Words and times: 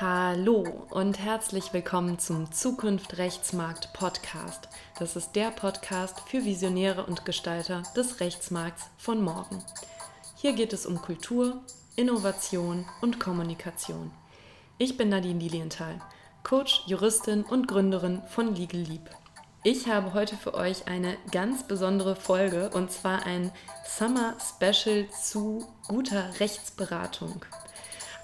Hallo 0.00 0.64
und 0.88 1.18
herzlich 1.18 1.74
willkommen 1.74 2.18
zum 2.18 2.50
Zukunft 2.52 3.18
Rechtsmarkt 3.18 3.92
Podcast. 3.92 4.70
Das 4.98 5.14
ist 5.14 5.36
der 5.36 5.50
Podcast 5.50 6.20
für 6.26 6.42
Visionäre 6.42 7.04
und 7.04 7.26
Gestalter 7.26 7.82
des 7.94 8.18
Rechtsmarkts 8.20 8.86
von 8.96 9.20
morgen. 9.20 9.62
Hier 10.36 10.54
geht 10.54 10.72
es 10.72 10.86
um 10.86 11.02
Kultur, 11.02 11.60
Innovation 11.96 12.86
und 13.02 13.20
Kommunikation. 13.20 14.10
Ich 14.78 14.96
bin 14.96 15.10
Nadine 15.10 15.38
Lilienthal, 15.38 16.00
Coach, 16.44 16.84
Juristin 16.86 17.44
und 17.44 17.68
Gründerin 17.68 18.22
von 18.26 18.54
Legal 18.54 18.80
Leap. 18.80 19.10
Ich 19.64 19.86
habe 19.86 20.14
heute 20.14 20.38
für 20.38 20.54
euch 20.54 20.88
eine 20.88 21.18
ganz 21.30 21.64
besondere 21.64 22.16
Folge 22.16 22.70
und 22.70 22.90
zwar 22.90 23.26
ein 23.26 23.52
Summer 23.84 24.34
Special 24.40 25.10
zu 25.10 25.68
guter 25.88 26.40
Rechtsberatung. 26.40 27.44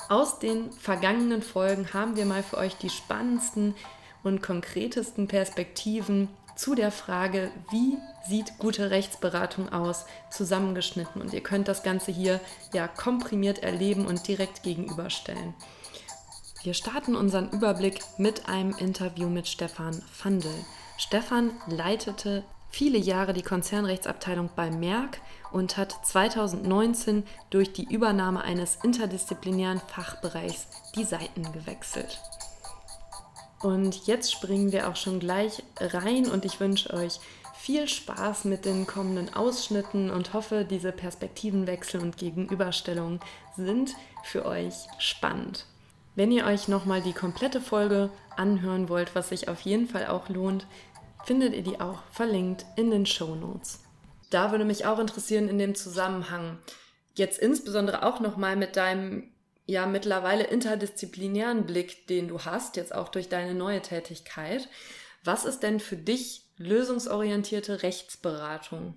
Aus 0.09 0.38
den 0.38 0.70
vergangenen 0.73 1.42
Folgen 1.42 1.92
haben 1.92 2.16
wir 2.16 2.27
mal 2.27 2.42
für 2.42 2.59
euch 2.59 2.77
die 2.77 2.91
spannendsten 2.91 3.74
und 4.23 4.41
konkretesten 4.41 5.27
Perspektiven 5.27 6.29
zu 6.55 6.74
der 6.74 6.92
Frage, 6.92 7.51
wie 7.70 7.98
sieht 8.29 8.59
gute 8.59 8.91
Rechtsberatung 8.91 9.73
aus, 9.73 10.06
zusammengeschnitten. 10.30 11.20
Und 11.20 11.32
ihr 11.32 11.42
könnt 11.42 11.69
das 11.69 11.82
Ganze 11.82 12.12
hier 12.12 12.41
ja 12.73 12.88
komprimiert 12.88 13.62
erleben 13.62 14.06
und 14.06 14.27
direkt 14.29 14.62
gegenüberstellen. 14.62 15.55
Wir 16.62 16.74
starten 16.74 17.15
unseren 17.15 17.51
Überblick 17.51 18.01
mit 18.16 18.48
einem 18.48 18.77
Interview 18.79 19.29
mit 19.29 19.48
Stefan 19.48 20.02
Fandel. 20.12 20.54
Stefan 20.96 21.51
leitete 21.66 22.43
viele 22.70 22.98
Jahre 22.98 23.33
die 23.33 23.43
Konzernrechtsabteilung 23.43 24.51
bei 24.55 24.70
Merck 24.70 25.20
und 25.52 25.77
hat 25.77 25.95
2019 26.05 27.24
durch 27.51 27.73
die 27.73 27.93
Übernahme 27.93 28.43
eines 28.43 28.79
interdisziplinären 28.83 29.80
Fachbereichs 29.87 30.66
die 30.95 31.04
Seiten 31.04 31.52
gewechselt. 31.52 32.21
Und 33.63 34.07
jetzt 34.07 34.32
springen 34.32 34.73
wir 34.73 34.88
auch 34.88 34.96
schon 34.96 35.18
gleich 35.18 35.63
rein 35.80 36.26
und 36.29 36.45
ich 36.45 36.60
wünsche 36.60 36.93
euch 36.93 37.21
viel 37.57 37.88
Spaß 37.88 38.45
mit 38.45 38.65
den 38.65 38.87
kommenden 38.87 39.35
Ausschnitten 39.35 40.10
und 40.10 40.35
hoffe, 40.35 40.65
diese 40.65 40.93
Perspektivenwechsel 40.93 42.01
und 42.01 42.16
Gegenüberstellungen 42.16 43.19
sind 43.57 43.96
für 44.23 44.45
euch 44.45 44.74
spannend. 44.98 45.65
Wenn 46.15 46.30
ihr 46.30 46.46
euch 46.46 46.69
nochmal 46.69 47.02
die 47.02 47.13
komplette 47.13 47.60
Folge 47.60 48.10
anhören 48.37 48.88
wollt, 48.88 49.15
was 49.15 49.30
sich 49.30 49.48
auf 49.48 49.63
jeden 49.63 49.88
Fall 49.88 50.07
auch 50.07 50.29
lohnt, 50.29 50.66
findet 51.27 51.55
ihr 51.55 51.63
die 51.63 51.80
auch 51.80 52.02
verlinkt 52.13 52.65
in 52.77 52.91
den 52.91 53.05
Show 53.05 53.35
Notes. 53.35 53.80
Da 54.30 54.52
würde 54.52 54.65
mich 54.65 54.87
auch 54.87 54.99
interessieren 54.99 55.49
in 55.49 55.59
dem 55.59 55.74
Zusammenhang, 55.74 56.59
jetzt 57.15 57.38
insbesondere 57.38 58.05
auch 58.05 58.21
nochmal 58.21 58.57
mit 58.57 58.77
deinem 58.77 59.32
ja 59.66 59.87
mittlerweile 59.87 60.45
interdisziplinären 60.45 61.66
Blick, 61.66 62.07
den 62.07 62.29
du 62.29 62.45
hast, 62.45 62.77
jetzt 62.77 62.95
auch 62.95 63.09
durch 63.09 63.29
deine 63.29 63.54
neue 63.54 63.82
Tätigkeit. 63.82 64.69
Was 65.25 65.44
ist 65.44 65.65
denn 65.65 65.81
für 65.81 65.97
dich 65.97 66.44
lösungsorientierte 66.56 67.82
Rechtsberatung? 67.82 68.97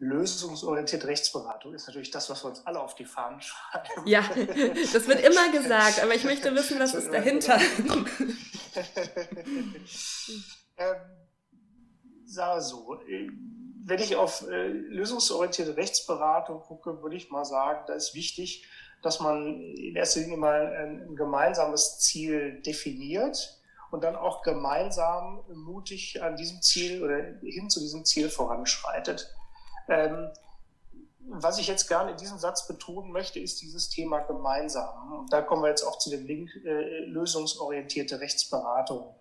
lösungsorientierte 0.00 1.08
Rechtsberatung 1.08 1.74
ist 1.74 1.88
natürlich 1.88 2.10
das, 2.10 2.30
was 2.30 2.44
wir 2.44 2.50
uns 2.50 2.64
alle 2.66 2.80
auf 2.80 2.94
die 2.94 3.04
Fahnen 3.04 3.40
schreiben. 3.40 4.06
Ja, 4.06 4.20
das 4.92 5.08
wird 5.08 5.20
immer 5.20 5.50
gesagt, 5.50 6.00
aber 6.02 6.14
ich 6.14 6.24
möchte 6.24 6.54
wissen, 6.54 6.78
was 6.78 6.94
ist 6.94 7.12
dahinter. 7.12 7.58
ähm, 10.76 10.96
sage 12.24 12.60
so, 12.60 13.00
äh, 13.02 13.30
wenn 13.84 14.00
ich 14.00 14.16
auf 14.16 14.46
äh, 14.48 14.68
lösungsorientierte 14.68 15.76
Rechtsberatung 15.76 16.60
gucke, 16.60 17.02
würde 17.02 17.16
ich 17.16 17.30
mal 17.30 17.44
sagen, 17.44 17.84
da 17.86 17.94
ist 17.94 18.14
wichtig, 18.14 18.66
dass 19.02 19.20
man 19.20 19.60
in 19.60 19.96
erster 19.96 20.20
Linie 20.20 20.36
mal 20.36 20.66
ein, 20.66 21.08
ein 21.08 21.16
gemeinsames 21.16 22.00
Ziel 22.00 22.60
definiert 22.62 23.60
und 23.90 24.04
dann 24.04 24.16
auch 24.16 24.42
gemeinsam 24.42 25.42
mutig 25.54 26.22
an 26.22 26.36
diesem 26.36 26.60
Ziel 26.60 27.02
oder 27.02 27.38
hin 27.42 27.70
zu 27.70 27.80
diesem 27.80 28.04
Ziel 28.04 28.28
voranschreitet. 28.28 29.34
Ähm, 29.88 30.30
was 31.30 31.58
ich 31.58 31.66
jetzt 31.66 31.88
gerne 31.88 32.12
in 32.12 32.16
diesem 32.16 32.38
Satz 32.38 32.66
betonen 32.66 33.12
möchte, 33.12 33.38
ist 33.38 33.60
dieses 33.60 33.90
Thema 33.90 34.20
gemeinsam. 34.20 35.20
Und 35.20 35.32
da 35.32 35.42
kommen 35.42 35.62
wir 35.62 35.68
jetzt 35.68 35.82
auch 35.82 35.98
zu 35.98 36.10
dem 36.10 36.26
Link 36.26 36.50
äh, 36.64 37.04
lösungsorientierte 37.04 38.20
Rechtsberatung. 38.20 39.14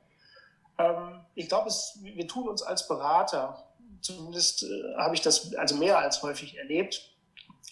Ähm, 0.78 1.22
ich 1.36 1.48
glaube, 1.50 1.70
wir 2.02 2.28
tun 2.28 2.48
uns 2.48 2.62
als 2.62 2.88
Berater, 2.88 3.68
zumindest 4.02 4.64
äh, 4.64 4.96
habe 4.98 5.16
ich 5.16 5.22
das 5.22 5.54
also 5.56 5.76
mehr 5.76 6.00
als 6.00 6.22
häufig 6.24 6.58
erlebt, 6.58 7.14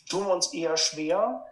tun 0.09 0.25
wir 0.25 0.33
uns 0.33 0.53
eher 0.53 0.77
schwer, 0.77 1.45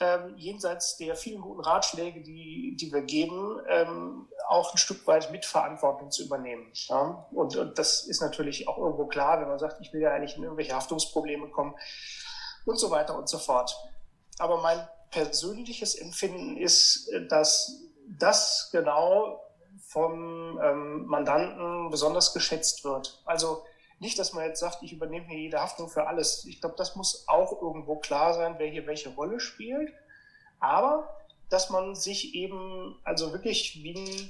ähm, 0.00 0.34
jenseits 0.36 0.96
der 0.96 1.16
vielen 1.16 1.42
guten 1.42 1.60
Ratschläge, 1.60 2.22
die, 2.22 2.76
die 2.80 2.92
wir 2.92 3.02
geben, 3.02 3.60
ähm, 3.68 4.28
auch 4.52 4.72
ein 4.72 4.78
Stück 4.78 5.06
weit 5.06 5.30
Mitverantwortung 5.32 6.10
zu 6.10 6.24
übernehmen. 6.24 6.70
Ja? 6.72 7.26
Und, 7.32 7.56
und 7.56 7.78
das 7.78 8.04
ist 8.06 8.20
natürlich 8.20 8.68
auch 8.68 8.78
irgendwo 8.78 9.06
klar, 9.06 9.40
wenn 9.40 9.48
man 9.48 9.58
sagt, 9.58 9.80
ich 9.80 9.92
will 9.92 10.02
ja 10.02 10.12
eigentlich 10.12 10.36
in 10.36 10.42
irgendwelche 10.42 10.74
Haftungsprobleme 10.74 11.48
kommen 11.48 11.74
und 12.64 12.78
so 12.78 12.90
weiter 12.90 13.16
und 13.16 13.28
so 13.28 13.38
fort. 13.38 13.74
Aber 14.38 14.60
mein 14.62 14.86
persönliches 15.10 15.94
Empfinden 15.94 16.56
ist, 16.56 17.10
dass 17.28 17.80
das 18.08 18.70
genau 18.72 19.40
vom 19.88 20.58
ähm, 20.62 21.06
Mandanten 21.06 21.90
besonders 21.90 22.32
geschätzt 22.32 22.84
wird. 22.84 23.22
Also 23.24 23.62
nicht, 23.98 24.18
dass 24.18 24.32
man 24.32 24.44
jetzt 24.44 24.60
sagt, 24.60 24.82
ich 24.82 24.92
übernehme 24.92 25.26
hier 25.26 25.38
jede 25.38 25.60
Haftung 25.60 25.88
für 25.88 26.06
alles. 26.06 26.44
Ich 26.46 26.60
glaube, 26.60 26.76
das 26.76 26.96
muss 26.96 27.24
auch 27.28 27.60
irgendwo 27.60 27.96
klar 27.96 28.34
sein, 28.34 28.56
wer 28.58 28.68
hier 28.68 28.86
welche 28.86 29.10
Rolle 29.10 29.38
spielt. 29.38 29.92
Aber 30.58 31.08
dass 31.52 31.68
man 31.68 31.94
sich 31.94 32.34
eben 32.34 32.98
also 33.04 33.32
wirklich 33.32 33.82
wie 33.82 33.94
ein, 33.94 34.28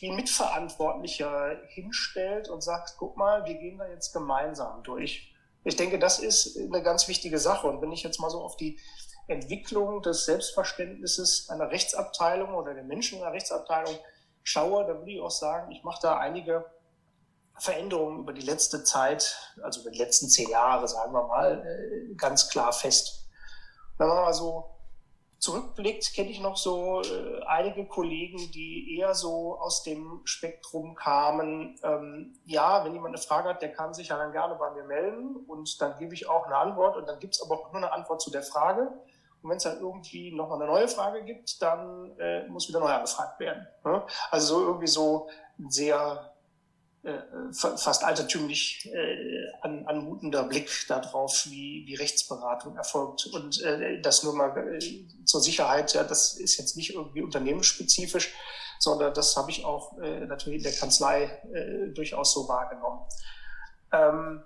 wie 0.00 0.10
ein 0.10 0.16
Mitverantwortlicher 0.16 1.60
hinstellt 1.68 2.48
und 2.48 2.62
sagt, 2.62 2.94
guck 2.98 3.16
mal, 3.18 3.44
wir 3.44 3.54
gehen 3.54 3.76
da 3.76 3.86
jetzt 3.88 4.12
gemeinsam 4.12 4.82
durch. 4.82 5.34
Ich 5.64 5.76
denke, 5.76 5.98
das 5.98 6.18
ist 6.18 6.56
eine 6.56 6.82
ganz 6.82 7.08
wichtige 7.08 7.38
Sache. 7.38 7.66
Und 7.66 7.82
wenn 7.82 7.92
ich 7.92 8.02
jetzt 8.02 8.20
mal 8.20 8.30
so 8.30 8.40
auf 8.40 8.56
die 8.56 8.80
Entwicklung 9.28 10.00
des 10.02 10.24
Selbstverständnisses 10.24 11.50
einer 11.50 11.70
Rechtsabteilung 11.70 12.54
oder 12.54 12.72
der 12.72 12.84
Menschen 12.84 13.18
in 13.18 13.24
der 13.24 13.32
Rechtsabteilung 13.32 13.94
schaue, 14.42 14.86
dann 14.86 15.00
würde 15.00 15.12
ich 15.12 15.20
auch 15.20 15.30
sagen, 15.30 15.70
ich 15.72 15.84
mache 15.84 16.00
da 16.00 16.16
einige 16.16 16.64
Veränderungen 17.58 18.20
über 18.20 18.32
die 18.32 18.40
letzte 18.40 18.82
Zeit, 18.82 19.36
also 19.62 19.82
über 19.82 19.90
die 19.90 19.98
letzten 19.98 20.28
zehn 20.28 20.48
Jahre, 20.48 20.88
sagen 20.88 21.12
wir 21.12 21.26
mal, 21.26 21.64
äh, 21.66 22.14
ganz 22.14 22.48
klar 22.48 22.72
fest. 22.72 23.28
Wenn 23.98 24.08
man 24.08 24.24
mal 24.24 24.32
so 24.32 24.72
zurückblickt, 25.42 26.14
kenne 26.14 26.30
ich 26.30 26.40
noch 26.40 26.56
so 26.56 27.02
äh, 27.02 27.42
einige 27.46 27.84
Kollegen, 27.84 28.38
die 28.52 28.96
eher 28.96 29.12
so 29.12 29.58
aus 29.58 29.82
dem 29.82 30.20
Spektrum 30.22 30.94
kamen. 30.94 31.76
Ähm, 31.82 32.38
ja, 32.44 32.84
wenn 32.84 32.94
jemand 32.94 33.16
eine 33.16 33.22
Frage 33.22 33.48
hat, 33.48 33.60
der 33.60 33.72
kann 33.72 33.92
sich 33.92 34.08
ja 34.08 34.16
dann 34.16 34.30
gerne 34.30 34.54
bei 34.54 34.70
mir 34.70 34.84
melden 34.84 35.34
und 35.48 35.82
dann 35.82 35.98
gebe 35.98 36.14
ich 36.14 36.28
auch 36.28 36.46
eine 36.46 36.56
Antwort 36.56 36.96
und 36.96 37.08
dann 37.08 37.18
gibt 37.18 37.34
es 37.34 37.42
aber 37.42 37.56
auch 37.56 37.72
nur 37.72 37.82
eine 37.82 37.92
Antwort 37.92 38.22
zu 38.22 38.30
der 38.30 38.44
Frage. 38.44 38.82
Und 39.42 39.50
wenn 39.50 39.56
es 39.56 39.64
dann 39.64 39.80
irgendwie 39.80 40.32
nochmal 40.32 40.62
eine 40.62 40.70
neue 40.70 40.86
Frage 40.86 41.24
gibt, 41.24 41.60
dann 41.60 42.16
äh, 42.20 42.46
muss 42.46 42.68
wieder 42.68 42.78
neu 42.78 42.86
angefragt 42.86 43.40
werden. 43.40 43.66
Ne? 43.84 44.06
Also 44.30 44.54
so 44.54 44.66
irgendwie 44.66 44.86
so 44.86 45.28
sehr 45.68 46.32
äh, 47.02 47.18
fast 47.52 48.04
altertümlich 48.04 48.88
äh, 48.94 49.41
an, 49.60 49.86
anmutender 49.86 50.44
Blick 50.44 50.70
darauf, 50.88 51.46
wie, 51.46 51.84
wie 51.86 51.94
Rechtsberatung 51.94 52.76
erfolgt. 52.76 53.26
Und 53.26 53.60
äh, 53.62 54.00
das 54.00 54.22
nur 54.22 54.34
mal 54.34 54.56
äh, 54.56 55.06
zur 55.24 55.40
Sicherheit, 55.40 55.94
ja, 55.94 56.04
das 56.04 56.34
ist 56.34 56.56
jetzt 56.58 56.76
nicht 56.76 56.94
irgendwie 56.94 57.22
unternehmensspezifisch, 57.22 58.34
sondern 58.78 59.14
das 59.14 59.36
habe 59.36 59.50
ich 59.50 59.64
auch 59.64 59.98
äh, 59.98 60.20
natürlich 60.26 60.58
in 60.58 60.64
der 60.64 60.72
Kanzlei 60.72 61.24
äh, 61.52 61.92
durchaus 61.92 62.32
so 62.32 62.48
wahrgenommen. 62.48 63.02
Ähm, 63.92 64.42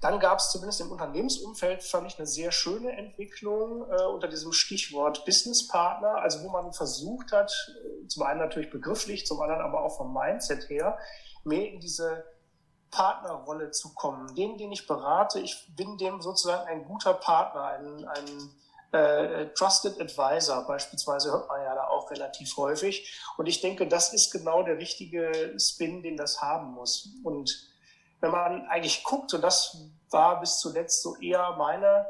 dann 0.00 0.20
gab 0.20 0.38
es 0.38 0.50
zumindest 0.50 0.80
im 0.80 0.92
Unternehmensumfeld, 0.92 1.82
fand 1.82 2.06
ich, 2.06 2.18
eine 2.18 2.26
sehr 2.26 2.52
schöne 2.52 2.92
Entwicklung 2.92 3.90
äh, 3.90 4.04
unter 4.04 4.28
diesem 4.28 4.52
Stichwort 4.52 5.24
Business 5.24 5.66
Partner, 5.66 6.22
also 6.22 6.44
wo 6.44 6.50
man 6.50 6.72
versucht 6.72 7.32
hat, 7.32 7.52
äh, 7.52 8.06
zum 8.06 8.22
einen 8.22 8.38
natürlich 8.38 8.70
begrifflich, 8.70 9.26
zum 9.26 9.40
anderen 9.40 9.60
aber 9.60 9.82
auch 9.82 9.96
vom 9.96 10.14
Mindset 10.14 10.68
her, 10.68 10.98
mehr 11.44 11.68
in 11.68 11.80
diese 11.80 12.24
Partnerrolle 12.90 13.70
zu 13.70 13.94
kommen. 13.94 14.34
Den, 14.34 14.58
den 14.58 14.72
ich 14.72 14.86
berate, 14.86 15.40
ich 15.40 15.66
bin 15.76 15.98
dem 15.98 16.20
sozusagen 16.20 16.66
ein 16.68 16.84
guter 16.84 17.14
Partner, 17.14 17.64
ein, 17.64 18.04
ein 18.04 18.50
äh, 18.92 19.48
Trusted 19.54 20.00
Advisor 20.00 20.66
beispielsweise 20.66 21.30
hört 21.30 21.48
man 21.48 21.62
ja 21.62 21.74
da 21.74 21.88
auch 21.88 22.10
relativ 22.10 22.56
häufig. 22.56 23.20
Und 23.36 23.46
ich 23.46 23.60
denke, 23.60 23.86
das 23.86 24.12
ist 24.12 24.32
genau 24.32 24.62
der 24.62 24.78
richtige 24.78 25.54
Spin, 25.58 26.02
den 26.02 26.16
das 26.16 26.40
haben 26.40 26.72
muss. 26.72 27.10
Und 27.22 27.68
wenn 28.20 28.30
man 28.30 28.66
eigentlich 28.66 29.04
guckt, 29.04 29.34
und 29.34 29.42
das 29.42 29.76
war 30.10 30.40
bis 30.40 30.58
zuletzt 30.58 31.02
so 31.02 31.16
eher 31.16 31.56
meine 31.56 32.06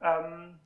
ähm, 0.00 0.58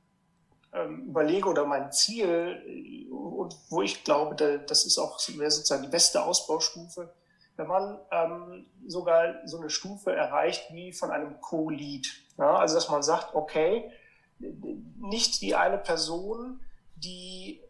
ähm, 0.73 1.09
Überlegung 1.09 1.51
oder 1.51 1.65
mein 1.65 1.91
Ziel, 1.91 3.07
und 3.11 3.55
wo 3.69 3.81
ich 3.81 4.03
glaube, 4.03 4.35
das 4.35 4.85
ist 4.85 4.97
auch 4.97 5.19
sozusagen 5.19 5.83
die 5.83 5.89
beste 5.89 6.23
Ausbaustufe, 6.23 7.13
wenn 7.57 7.67
man 7.67 7.99
ähm, 8.11 8.67
sogar 8.87 9.35
so 9.45 9.57
eine 9.57 9.69
Stufe 9.69 10.13
erreicht 10.13 10.71
wie 10.71 10.93
von 10.93 11.11
einem 11.11 11.41
Co-Lead. 11.41 12.07
Ja? 12.37 12.57
Also 12.57 12.75
dass 12.75 12.89
man 12.89 13.03
sagt, 13.03 13.35
okay, 13.35 13.91
nicht 14.39 15.41
die 15.41 15.55
eine 15.55 15.79
Person, 15.79 16.61
die 16.95 17.61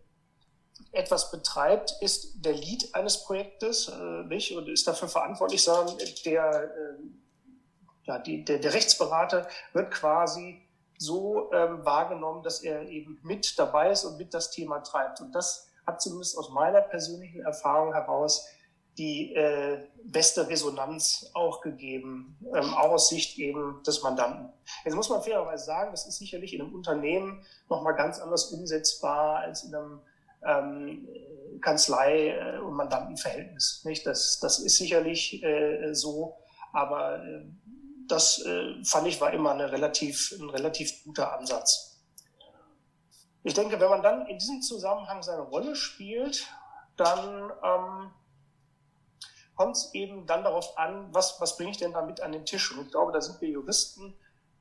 etwas 0.91 1.31
betreibt, 1.31 1.95
ist 2.01 2.45
der 2.45 2.53
Lead 2.53 2.93
eines 2.93 3.23
Projektes 3.23 3.87
äh, 3.87 4.23
nicht 4.23 4.55
und 4.55 4.67
ist 4.67 4.87
dafür 4.87 5.07
verantwortlich, 5.07 5.63
sondern 5.63 5.97
der, 6.25 6.63
äh, 6.63 6.97
ja, 8.03 8.19
die, 8.19 8.43
der, 8.43 8.59
der 8.59 8.73
Rechtsberater 8.73 9.47
wird 9.73 9.91
quasi 9.91 10.61
so 10.97 11.51
ähm, 11.53 11.85
wahrgenommen, 11.85 12.43
dass 12.43 12.63
er 12.63 12.87
eben 12.89 13.19
mit 13.21 13.57
dabei 13.59 13.91
ist 13.91 14.03
und 14.03 14.17
mit 14.17 14.33
das 14.33 14.51
Thema 14.51 14.79
treibt. 14.79 15.21
Und 15.21 15.33
das 15.33 15.69
hat 15.85 16.01
zumindest 16.01 16.37
aus 16.37 16.49
meiner 16.49 16.81
persönlichen 16.81 17.41
Erfahrung 17.41 17.93
heraus 17.93 18.47
die 18.97 19.33
äh, 19.35 19.87
beste 20.03 20.47
Resonanz 20.47 21.29
auch 21.33 21.61
gegeben, 21.61 22.37
ähm, 22.55 22.73
auch 22.73 22.91
aus 22.91 23.09
Sicht 23.09 23.37
eben 23.37 23.81
des 23.85 24.01
Mandanten. 24.01 24.51
Jetzt 24.85 24.95
muss 24.95 25.09
man 25.09 25.21
fairerweise 25.21 25.65
sagen, 25.65 25.91
das 25.91 26.07
ist 26.07 26.17
sicherlich 26.17 26.53
in 26.53 26.61
einem 26.61 26.73
Unternehmen 26.73 27.45
nochmal 27.69 27.95
ganz 27.95 28.19
anders 28.19 28.45
umsetzbar 28.51 29.39
als 29.39 29.63
in 29.63 29.75
einem 29.75 30.01
ähm, 30.45 31.07
Kanzlei- 31.61 32.29
äh, 32.29 32.59
und 32.59 32.73
Mandantenverhältnis. 32.73 33.83
Nicht? 33.85 34.05
Das, 34.05 34.39
das 34.39 34.59
ist 34.59 34.77
sicherlich 34.77 35.43
äh, 35.43 35.93
so, 35.93 36.37
aber 36.73 37.23
äh, 37.23 37.45
das 38.07 38.43
äh, 38.45 38.83
fand 38.83 39.07
ich 39.07 39.19
war 39.21 39.33
immer 39.33 39.51
eine 39.51 39.71
relativ, 39.71 40.33
ein 40.39 40.49
relativ 40.49 41.03
guter 41.03 41.37
Ansatz. 41.37 42.01
Ich 43.43 43.53
denke, 43.53 43.79
wenn 43.79 43.89
man 43.89 44.01
dann 44.01 44.25
in 44.27 44.37
diesem 44.37 44.61
Zusammenhang 44.61 45.21
seine 45.23 45.43
Rolle 45.43 45.75
spielt, 45.75 46.47
dann 46.97 47.51
ähm, 47.63 48.11
kommt 49.57 49.75
es 49.75 49.93
eben 49.93 50.25
dann 50.27 50.43
darauf 50.43 50.77
an, 50.77 51.09
was, 51.11 51.41
was 51.41 51.57
bringe 51.57 51.71
ich 51.71 51.77
denn 51.77 51.91
damit 51.91 52.21
an 52.21 52.31
den 52.31 52.45
Tisch? 52.45 52.71
Und 52.71 52.85
ich 52.85 52.91
glaube, 52.91 53.11
da 53.11 53.19
sind 53.19 53.41
wir 53.41 53.49
Juristen 53.49 54.15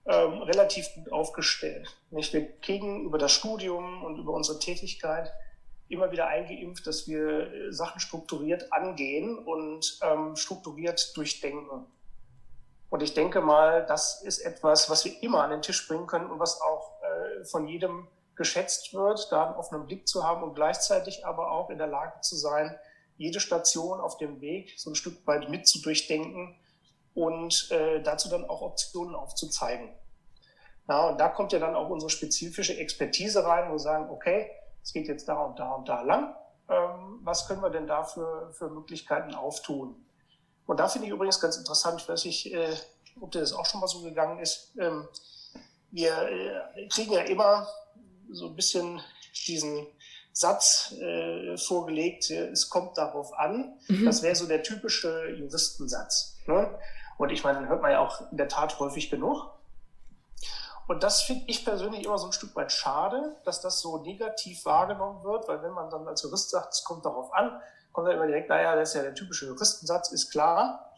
ähm, 0.07 0.43
relativ 0.43 0.93
gut 0.95 1.13
aufgestellt. 1.13 1.95
Nicht? 2.11 2.33
Wir 2.33 2.51
kriegen 2.61 3.05
über 3.05 3.19
das 3.19 3.33
Studium 3.33 4.05
und 4.05 4.19
über 4.19 4.33
unsere 4.33 4.59
Tätigkeit 4.59 5.31
immer 5.89 6.11
wieder 6.11 6.27
eingeimpft, 6.27 6.87
dass 6.87 7.07
wir 7.07 7.53
äh, 7.53 7.73
Sachen 7.73 8.01
strukturiert 8.01 8.73
angehen 8.73 9.39
und 9.39 9.99
ähm, 10.03 10.35
strukturiert 10.35 11.17
durchdenken. 11.17 11.87
Und 12.89 13.03
ich 13.03 13.15
denke 13.15 13.41
mal, 13.41 13.85
das 13.87 14.23
ist 14.23 14.39
etwas, 14.39 14.89
was 14.89 15.05
wir 15.05 15.23
immer 15.23 15.43
an 15.43 15.51
den 15.51 15.63
Tisch 15.63 15.87
bringen 15.87 16.07
können 16.07 16.31
und 16.31 16.39
was 16.39 16.61
auch 16.61 16.93
äh, 17.03 17.45
von 17.45 17.69
jedem 17.69 18.09
geschätzt 18.37 18.95
wird, 18.95 19.31
da 19.33 19.47
einen 19.47 19.57
offenen 19.57 19.87
Blick 19.87 20.07
zu 20.07 20.25
haben 20.25 20.43
und 20.43 20.55
gleichzeitig 20.55 21.27
aber 21.27 21.51
auch 21.51 21.71
in 21.71 21.79
der 21.79 21.87
Lage 21.87 22.21
zu 22.21 22.37
sein, 22.37 22.79
jede 23.17 23.41
Station 23.41 24.01
auf 24.01 24.19
dem 24.19 24.41
Weg 24.41 24.75
so 24.79 24.91
ein 24.91 24.95
Stück 24.95 25.27
weit 25.27 25.49
mit 25.49 25.67
zu 25.67 25.81
durchdenken 25.81 26.55
und 27.15 27.71
äh, 27.71 28.03
dazu 28.03 28.29
dann 28.29 28.45
auch 28.45 28.61
Optionen 28.61 29.15
aufzuzeigen. 29.15 29.91
Ja, 30.89 31.09
und 31.09 31.19
da 31.19 31.29
kommt 31.29 31.53
ja 31.53 31.59
dann 31.59 31.75
auch 31.75 31.89
unsere 31.89 32.11
spezifische 32.11 32.77
Expertise 32.77 33.45
rein, 33.45 33.69
wo 33.69 33.75
wir 33.75 33.79
sagen, 33.79 34.11
okay, 34.11 34.51
es 34.83 34.93
geht 34.93 35.09
jetzt 35.09 35.29
da 35.29 35.43
und 35.43 35.59
da 35.59 35.73
und 35.73 35.89
da 35.89 36.03
lang. 36.03 36.35
Ähm, 36.69 37.21
was 37.23 37.49
können 37.49 37.63
wir 37.63 37.71
denn 37.71 37.87
da 37.87 38.05
für, 38.05 38.53
für 38.53 38.69
Möglichkeiten 38.69 39.35
auftun? 39.35 39.97
Und 40.67 40.81
da 40.81 40.89
finde 40.89 41.07
ich 41.07 41.13
übrigens 41.13 41.41
ganz 41.41 41.57
interessant, 41.57 42.01
ich 42.01 42.09
weiß 42.09 42.25
nicht, 42.25 42.53
äh, 42.53 42.77
ob 43.21 43.33
dir 43.33 43.41
das 43.41 43.53
auch 43.53 43.67
schon 43.67 43.81
mal 43.81 43.87
so 43.87 44.03
gegangen 44.03 44.39
ist. 44.39 44.73
Ähm, 44.79 45.09
wir 45.91 46.13
äh, 46.77 46.89
kriegen 46.89 47.13
ja 47.13 47.23
immer 47.23 47.67
so 48.31 48.47
ein 48.47 48.57
bisschen 48.57 49.01
diesen 49.47 49.87
Satz 50.37 50.93
äh, 51.01 51.57
vorgelegt, 51.57 52.29
es 52.31 52.69
kommt 52.69 52.99
darauf 52.99 53.33
an. 53.39 53.73
Mhm. 53.89 54.05
Das 54.05 54.23
wäre 54.23 54.35
so 54.35 54.47
der 54.47 54.63
typische 54.63 55.31
Juristensatz. 55.31 56.37
Ne? 56.47 56.79
Und 57.17 57.31
ich 57.31 57.43
meine, 57.43 57.67
hört 57.67 57.81
man 57.81 57.91
ja 57.91 58.01
auch 58.01 58.31
in 58.31 58.37
der 58.37 58.47
Tat 58.47 58.79
häufig 58.79 59.09
genug. 59.09 59.51
Und 60.89 61.03
das 61.03 61.23
finde 61.23 61.45
ich 61.47 61.65
persönlich 61.65 62.05
immer 62.05 62.19
so 62.19 62.27
ein 62.27 62.35
Stück 62.35 62.55
weit 62.55 62.71
schade, 62.71 63.35
dass 63.45 63.63
das 63.63 63.81
so 63.81 63.97
negativ 64.03 64.67
wahrgenommen 64.67 65.25
wird, 65.25 65.49
weil 65.49 65.63
wenn 65.63 65.73
man 65.73 65.89
dann 65.89 66.07
als 66.07 66.23
Jurist 66.23 66.51
sagt, 66.51 66.75
es 66.75 66.85
kommt 66.85 67.07
darauf 67.07 67.33
an, 67.33 67.59
kommt 67.93 68.07
dann 68.07 68.17
immer 68.17 68.27
direkt, 68.27 68.51
naja, 68.51 68.77
das 68.77 68.91
ist 68.91 68.95
ja 68.97 69.03
der 69.03 69.15
typische 69.15 69.47
Juristensatz, 69.47 70.13
ist 70.13 70.31
klar. 70.31 70.93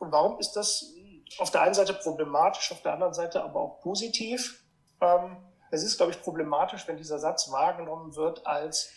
Und 0.00 0.10
warum 0.10 0.40
ist 0.40 0.54
das 0.54 0.84
auf 1.38 1.52
der 1.52 1.62
einen 1.62 1.74
Seite 1.74 1.94
problematisch, 1.94 2.72
auf 2.72 2.82
der 2.82 2.94
anderen 2.94 3.14
Seite 3.14 3.44
aber 3.44 3.60
auch 3.60 3.80
positiv? 3.82 4.64
Ähm, 5.00 5.36
es 5.74 5.82
ist, 5.82 5.96
glaube 5.96 6.12
ich, 6.12 6.22
problematisch, 6.22 6.86
wenn 6.88 6.96
dieser 6.96 7.18
Satz 7.18 7.50
wahrgenommen 7.50 8.14
wird 8.16 8.46
als, 8.46 8.90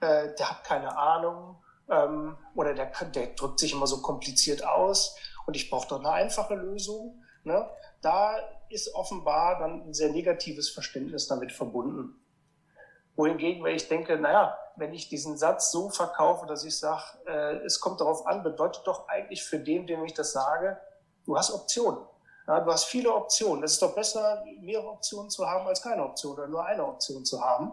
äh, 0.00 0.34
der 0.34 0.50
hat 0.50 0.64
keine 0.64 0.96
Ahnung 0.96 1.56
ähm, 1.90 2.36
oder 2.54 2.74
der, 2.74 2.92
der 3.14 3.28
drückt 3.28 3.58
sich 3.58 3.72
immer 3.72 3.86
so 3.86 4.02
kompliziert 4.02 4.64
aus 4.64 5.16
und 5.46 5.56
ich 5.56 5.70
brauche 5.70 5.88
doch 5.88 6.00
eine 6.00 6.10
einfache 6.10 6.54
Lösung. 6.54 7.22
Ne? 7.44 7.68
Da 8.02 8.36
ist 8.68 8.94
offenbar 8.94 9.58
dann 9.58 9.88
ein 9.88 9.94
sehr 9.94 10.10
negatives 10.10 10.68
Verständnis 10.68 11.26
damit 11.26 11.52
verbunden. 11.52 12.20
Wohingegen, 13.16 13.64
wenn 13.64 13.74
ich 13.74 13.88
denke, 13.88 14.16
naja, 14.18 14.56
wenn 14.76 14.94
ich 14.94 15.08
diesen 15.08 15.36
Satz 15.36 15.72
so 15.72 15.88
verkaufe, 15.88 16.46
dass 16.46 16.64
ich 16.64 16.78
sage, 16.78 17.02
äh, 17.26 17.56
es 17.64 17.80
kommt 17.80 18.00
darauf 18.00 18.26
an, 18.26 18.42
bedeutet 18.42 18.86
doch 18.86 19.08
eigentlich 19.08 19.42
für 19.42 19.58
den, 19.58 19.86
dem 19.86 20.04
ich 20.04 20.14
das 20.14 20.32
sage, 20.32 20.78
du 21.24 21.36
hast 21.36 21.50
Optionen. 21.50 21.98
Ja, 22.48 22.60
du 22.60 22.72
hast 22.72 22.86
viele 22.86 23.14
Optionen. 23.14 23.62
Es 23.62 23.72
ist 23.72 23.82
doch 23.82 23.94
besser, 23.94 24.42
mehrere 24.62 24.88
Optionen 24.88 25.28
zu 25.28 25.46
haben, 25.46 25.68
als 25.68 25.82
keine 25.82 26.02
Option 26.02 26.32
oder 26.32 26.48
nur 26.48 26.64
eine 26.64 26.86
Option 26.86 27.26
zu 27.26 27.42
haben. 27.42 27.72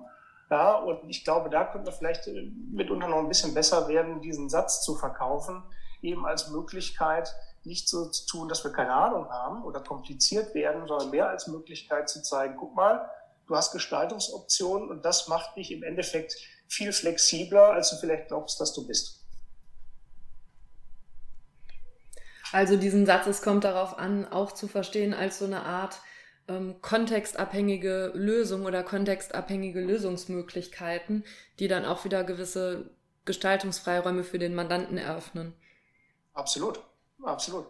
Ja, 0.52 0.76
und 0.76 1.10
ich 1.10 1.24
glaube, 1.24 1.50
da 1.50 1.64
könnte 1.64 1.90
man 1.90 1.98
vielleicht 1.98 2.28
äh, 2.28 2.52
mitunter 2.72 3.08
noch 3.08 3.20
ein 3.20 3.30
bisschen 3.30 3.54
besser 3.54 3.88
werden, 3.88 4.22
diesen 4.22 4.50
Satz 4.50 4.84
zu 4.84 4.96
verkaufen, 4.96 5.64
eben 6.02 6.26
als 6.26 6.50
Möglichkeit, 6.50 7.34
nicht 7.64 7.88
so 7.88 8.10
zu 8.10 8.28
tun, 8.28 8.50
dass 8.50 8.64
wir 8.66 8.72
keine 8.72 8.94
Ahnung 8.94 9.30
haben 9.30 9.64
oder 9.64 9.80
kompliziert 9.80 10.54
werden, 10.54 10.88
sondern 10.88 11.10
mehr 11.10 11.30
als 11.30 11.48
Möglichkeit 11.48 12.10
zu 12.10 12.22
zeigen, 12.22 12.58
guck 12.60 12.76
mal, 12.76 13.10
du 13.48 13.56
hast 13.56 13.72
Gestaltungsoptionen 13.72 14.90
und 14.90 15.06
das 15.06 15.30
macht 15.30 15.56
dich 15.56 15.72
im 15.72 15.84
Endeffekt 15.84 16.36
viel 16.68 16.92
flexibler, 16.92 17.72
als 17.72 17.92
du 17.92 17.96
vielleicht 17.96 18.28
glaubst, 18.28 18.60
dass 18.60 18.74
du 18.74 18.86
bist. 18.86 19.25
Also 22.56 22.78
diesen 22.78 23.06
Satz, 23.06 23.28
es 23.28 23.42
kommt 23.42 23.66
darauf 23.66 24.00
an, 24.00 24.26
auch 24.32 24.54
zu 24.54 24.70
verstehen 24.70 25.14
als 25.14 25.40
so 25.40 25.44
eine 25.44 25.64
Art 25.64 26.00
ähm, 26.48 26.76
kontextabhängige 26.82 28.14
Lösung 28.16 28.64
oder 28.64 28.82
kontextabhängige 28.82 29.82
Lösungsmöglichkeiten, 29.82 31.26
die 31.60 31.68
dann 31.68 31.84
auch 31.84 32.06
wieder 32.06 32.24
gewisse 32.24 32.92
Gestaltungsfreiräume 33.26 34.24
für 34.24 34.40
den 34.40 34.56
Mandanten 34.56 34.98
eröffnen. 34.98 35.52
Absolut, 36.34 36.80
absolut. 37.22 37.66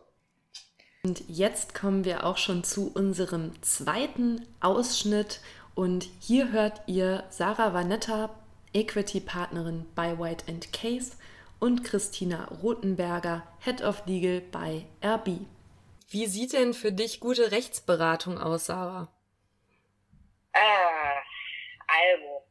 Und 1.03 1.23
jetzt 1.29 1.73
kommen 1.73 2.05
wir 2.05 2.23
auch 2.23 2.37
schon 2.37 2.63
zu 2.63 2.91
unserem 2.93 3.59
zweiten 3.63 4.45
Ausschnitt 4.59 5.39
und 5.73 6.07
hier 6.19 6.51
hört 6.51 6.83
ihr 6.85 7.23
Sarah 7.31 7.73
Vanetta, 7.73 8.29
Equity-Partnerin 8.73 9.87
bei 9.95 10.19
White 10.19 10.45
Case 10.71 11.13
und 11.59 11.83
Christina 11.83 12.45
Rothenberger, 12.61 13.47
Head 13.63 13.81
of 13.81 14.05
Legal 14.05 14.41
bei 14.41 14.85
RB. 15.03 15.39
Wie 16.09 16.25
sieht 16.27 16.53
denn 16.53 16.73
für 16.73 16.91
dich 16.91 17.19
gute 17.19 17.51
Rechtsberatung 17.51 18.37
aus, 18.37 18.67
Sarah? 18.67 19.07
Äh, 20.53 21.21
also, 21.87 22.43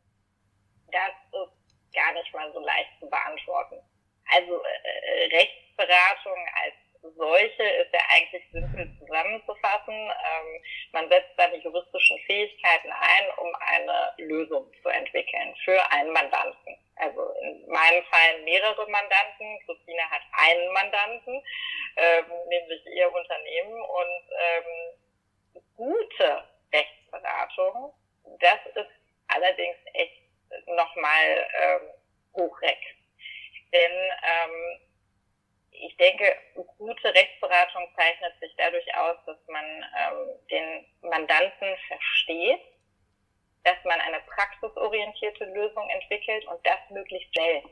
das 0.91 1.13
ist 1.33 1.95
gar 1.95 2.13
nicht 2.13 2.35
mal 2.35 2.53
so 2.53 2.61
leicht 2.61 2.91
zu 3.01 3.09
beantworten. 3.09 3.77
Also, 4.31 4.61
äh, 4.63 5.37
Rechtsberatung 5.37 6.39
als 6.63 6.75
solche 7.17 7.63
ist 7.63 7.93
ja 7.93 8.01
eigentlich 8.11 8.43
simpel 8.53 8.91
zusammenzufassen. 8.99 9.95
Ähm, 9.95 10.63
man 10.93 11.09
setzt 11.09 11.37
seine 11.37 11.57
juristischen 11.57 12.19
Fähigkeiten 12.27 12.91
ein, 12.91 13.25
um 13.39 13.55
eine 13.61 14.13
Lösung 14.19 14.71
zu 14.83 14.89
entwickeln 14.89 15.55
für 15.65 15.81
einen 15.93 16.13
Mandanten. 16.13 16.77
Also 16.97 17.33
in 17.43 17.67
meinem 17.67 18.05
Fall 18.05 18.41
mehrere 18.45 18.89
Mandanten. 18.89 19.59
Christine 19.67 20.11
hat 20.11 20.23
einen 20.33 20.73
Mandanten, 20.73 21.43
ähm, 21.97 22.25
nämlich 22.49 22.87
ihr 22.87 23.13
Unternehmen. 23.13 23.83
Und 23.83 24.23
ähm, 24.39 25.65
gute 25.77 26.45
Rechtsberatung, 26.73 27.95
das 28.41 28.59
ist 28.75 28.91
allerdings 29.29 29.77
echt 29.93 30.23
nochmal 30.67 31.47
ähm, 31.61 31.81
hochreck. 32.35 32.79
Denn 33.73 33.93
ähm, 33.93 34.81
ich 35.95 35.99
denke, 35.99 36.37
gute 36.79 37.15
Rechtsberatung 37.15 37.89
zeichnet 37.97 38.35
sich 38.41 38.53
dadurch 38.57 38.97
aus, 38.97 39.17
dass 39.27 39.39
man 39.47 39.65
ähm, 39.65 40.49
den 40.51 40.87
Mandanten 41.03 41.77
versteht, 41.87 42.61
dass 43.63 43.77
man 43.85 44.01
eine 44.01 44.21
praxisorientierte 44.21 45.45
Lösung 45.45 45.89
entwickelt 45.91 46.45
und 46.47 46.59
das 46.67 46.79
möglichst 46.91 47.33
schnell. 47.33 47.63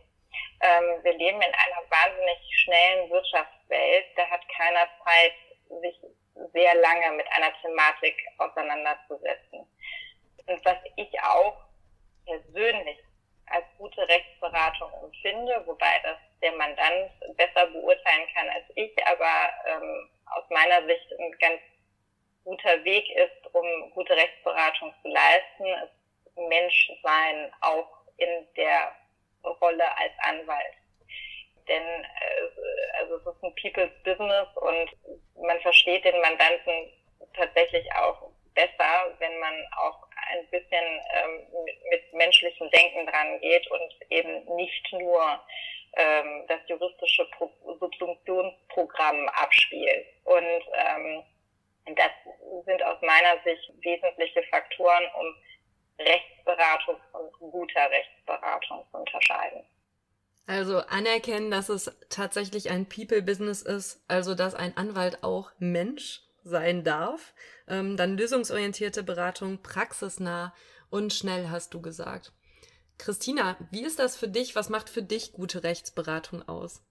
Ähm, 0.60 1.02
wir 1.02 1.14
leben 1.14 1.42
in 1.42 1.52
einer 1.52 1.82
wahnsinnig 1.90 2.38
schnellen 2.62 3.10
Wirtschaftswelt. 3.10 4.06
Da 4.16 4.30
hat 4.30 4.48
keiner 4.56 4.88
Zeit, 5.04 5.34
sich 5.80 5.96
sehr 6.52 6.74
lange 6.76 7.12
mit 7.16 7.26
einer 7.32 7.52
Thematik 7.60 8.14
auseinanderzusetzen. 8.38 9.66
Und 10.46 10.64
was 10.64 10.78
ich 10.96 11.20
auch 11.22 11.64
persönlich 12.24 12.98
als 13.46 13.64
gute 13.78 14.06
Rechtsberatung 14.06 14.92
empfinde, 15.02 15.62
wobei 15.66 16.00
das 16.04 16.18
der 16.42 16.52
Mandant 16.52 17.10
besser 17.36 17.66
beurteilen 17.66 18.26
kann 18.34 18.48
als 18.48 18.64
ich, 18.74 18.92
aber 19.06 19.50
ähm, 19.66 20.10
aus 20.26 20.44
meiner 20.50 20.84
Sicht 20.86 21.12
ein 21.18 21.32
ganz 21.38 21.60
guter 22.44 22.84
Weg 22.84 23.08
ist, 23.10 23.54
um 23.54 23.90
gute 23.92 24.14
Rechtsberatung 24.16 24.92
zu 25.02 25.08
leisten, 25.08 25.66
ist 25.84 26.36
Menschsein 26.36 27.52
auch 27.60 27.88
in 28.16 28.46
der 28.56 28.92
Rolle 29.44 29.84
als 29.98 30.12
Anwalt. 30.18 30.74
Denn 31.68 31.82
äh, 31.82 32.98
also 32.98 33.16
es 33.16 33.26
ist 33.26 33.44
ein 33.44 33.54
People's 33.54 33.92
Business 34.02 34.48
und 34.56 34.90
man 35.36 35.60
versteht 35.60 36.04
den 36.04 36.20
Mandanten 36.20 36.92
tatsächlich 37.34 37.86
auch 37.94 38.30
besser, 38.54 39.14
wenn 39.18 39.38
man 39.38 39.54
auch 39.78 40.08
ein 40.32 40.46
bisschen 40.50 41.00
ähm, 41.14 41.46
mit, 41.64 41.76
mit 41.90 42.12
menschlichem 42.12 42.70
Denken 42.70 43.06
dran 43.06 43.40
geht 43.40 43.66
und 43.70 43.94
eben 44.10 44.44
nicht 44.56 44.92
nur 44.92 45.40
ähm, 45.94 46.44
das 46.48 46.60
juristische 46.68 47.24
Pro 47.36 47.50
Subsumptionsprogramm 47.78 49.28
abspielt. 49.30 50.06
Und 50.24 50.62
ähm, 50.74 51.22
das 51.96 52.10
sind 52.66 52.82
aus 52.84 53.00
meiner 53.02 53.42
Sicht 53.44 53.72
wesentliche 53.82 54.42
Faktoren, 54.50 55.04
um 55.18 55.34
Rechtsberatung 55.98 56.96
von 57.10 57.50
guter 57.50 57.90
Rechtsberatung 57.90 58.84
zu 58.90 58.98
unterscheiden. 58.98 59.64
Also 60.46 60.78
anerkennen, 60.78 61.50
dass 61.50 61.68
es 61.68 61.96
tatsächlich 62.08 62.70
ein 62.70 62.88
People-Business 62.88 63.62
ist, 63.62 64.02
also 64.08 64.34
dass 64.34 64.54
ein 64.54 64.76
Anwalt 64.76 65.22
auch 65.22 65.52
Mensch 65.58 66.20
sein 66.42 66.82
darf. 66.82 67.32
Ähm, 67.68 67.96
dann 67.96 68.16
lösungsorientierte 68.16 69.02
Beratung, 69.04 69.62
praxisnah 69.62 70.52
und 70.90 71.12
schnell, 71.12 71.50
hast 71.50 71.74
du 71.74 71.80
gesagt. 71.80 72.32
Christina, 73.02 73.56
wie 73.72 73.84
ist 73.84 73.98
das 73.98 74.16
für 74.16 74.28
dich? 74.28 74.54
Was 74.54 74.68
macht 74.68 74.88
für 74.88 75.02
dich 75.02 75.32
gute 75.32 75.64
Rechtsberatung 75.64 76.48
aus? 76.48 76.84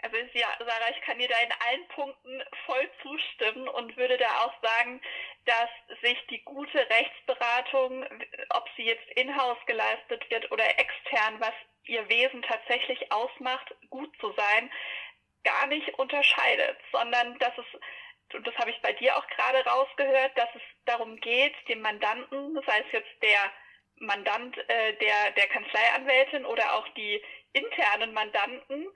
Also 0.00 0.16
ja, 0.34 0.46
Sarah, 0.58 0.90
ich 0.90 1.00
kann 1.02 1.18
dir 1.18 1.28
da 1.28 1.38
in 1.38 1.52
allen 1.66 1.88
Punkten 1.88 2.42
voll 2.66 2.90
zustimmen 3.02 3.68
und 3.68 3.96
würde 3.96 4.18
da 4.18 4.44
auch 4.44 4.54
sagen, 4.62 5.00
dass 5.44 5.68
sich 6.00 6.18
die 6.30 6.42
gute 6.44 6.78
Rechtsberatung, 6.78 8.04
ob 8.50 8.68
sie 8.76 8.84
jetzt 8.84 9.06
in-house 9.16 9.58
geleistet 9.66 10.28
wird 10.30 10.50
oder 10.52 10.64
extern, 10.78 11.40
was 11.40 11.54
ihr 11.86 12.08
Wesen 12.08 12.42
tatsächlich 12.42 13.10
ausmacht, 13.10 13.74
gut 13.90 14.12
zu 14.20 14.32
sein, 14.36 14.70
gar 15.42 15.66
nicht 15.66 15.88
unterscheidet, 15.98 16.78
sondern 16.92 17.36
dass 17.40 17.56
es 17.58 17.80
und 18.34 18.46
das 18.46 18.54
habe 18.56 18.70
ich 18.70 18.80
bei 18.80 18.94
dir 18.94 19.14
auch 19.18 19.26
gerade 19.26 19.62
rausgehört, 19.68 20.32
dass 20.38 20.48
es 20.54 20.62
darum 20.86 21.16
geht, 21.16 21.52
dem 21.68 21.82
Mandanten, 21.82 22.58
sei 22.66 22.78
es 22.78 22.92
jetzt 22.92 23.22
der 23.22 23.52
Mandant 24.02 24.56
äh, 24.68 24.94
der, 24.94 25.30
der 25.36 25.46
Kanzleianwältin 25.46 26.44
oder 26.44 26.74
auch 26.74 26.88
die 26.90 27.22
internen 27.52 28.12
Mandanten, 28.12 28.86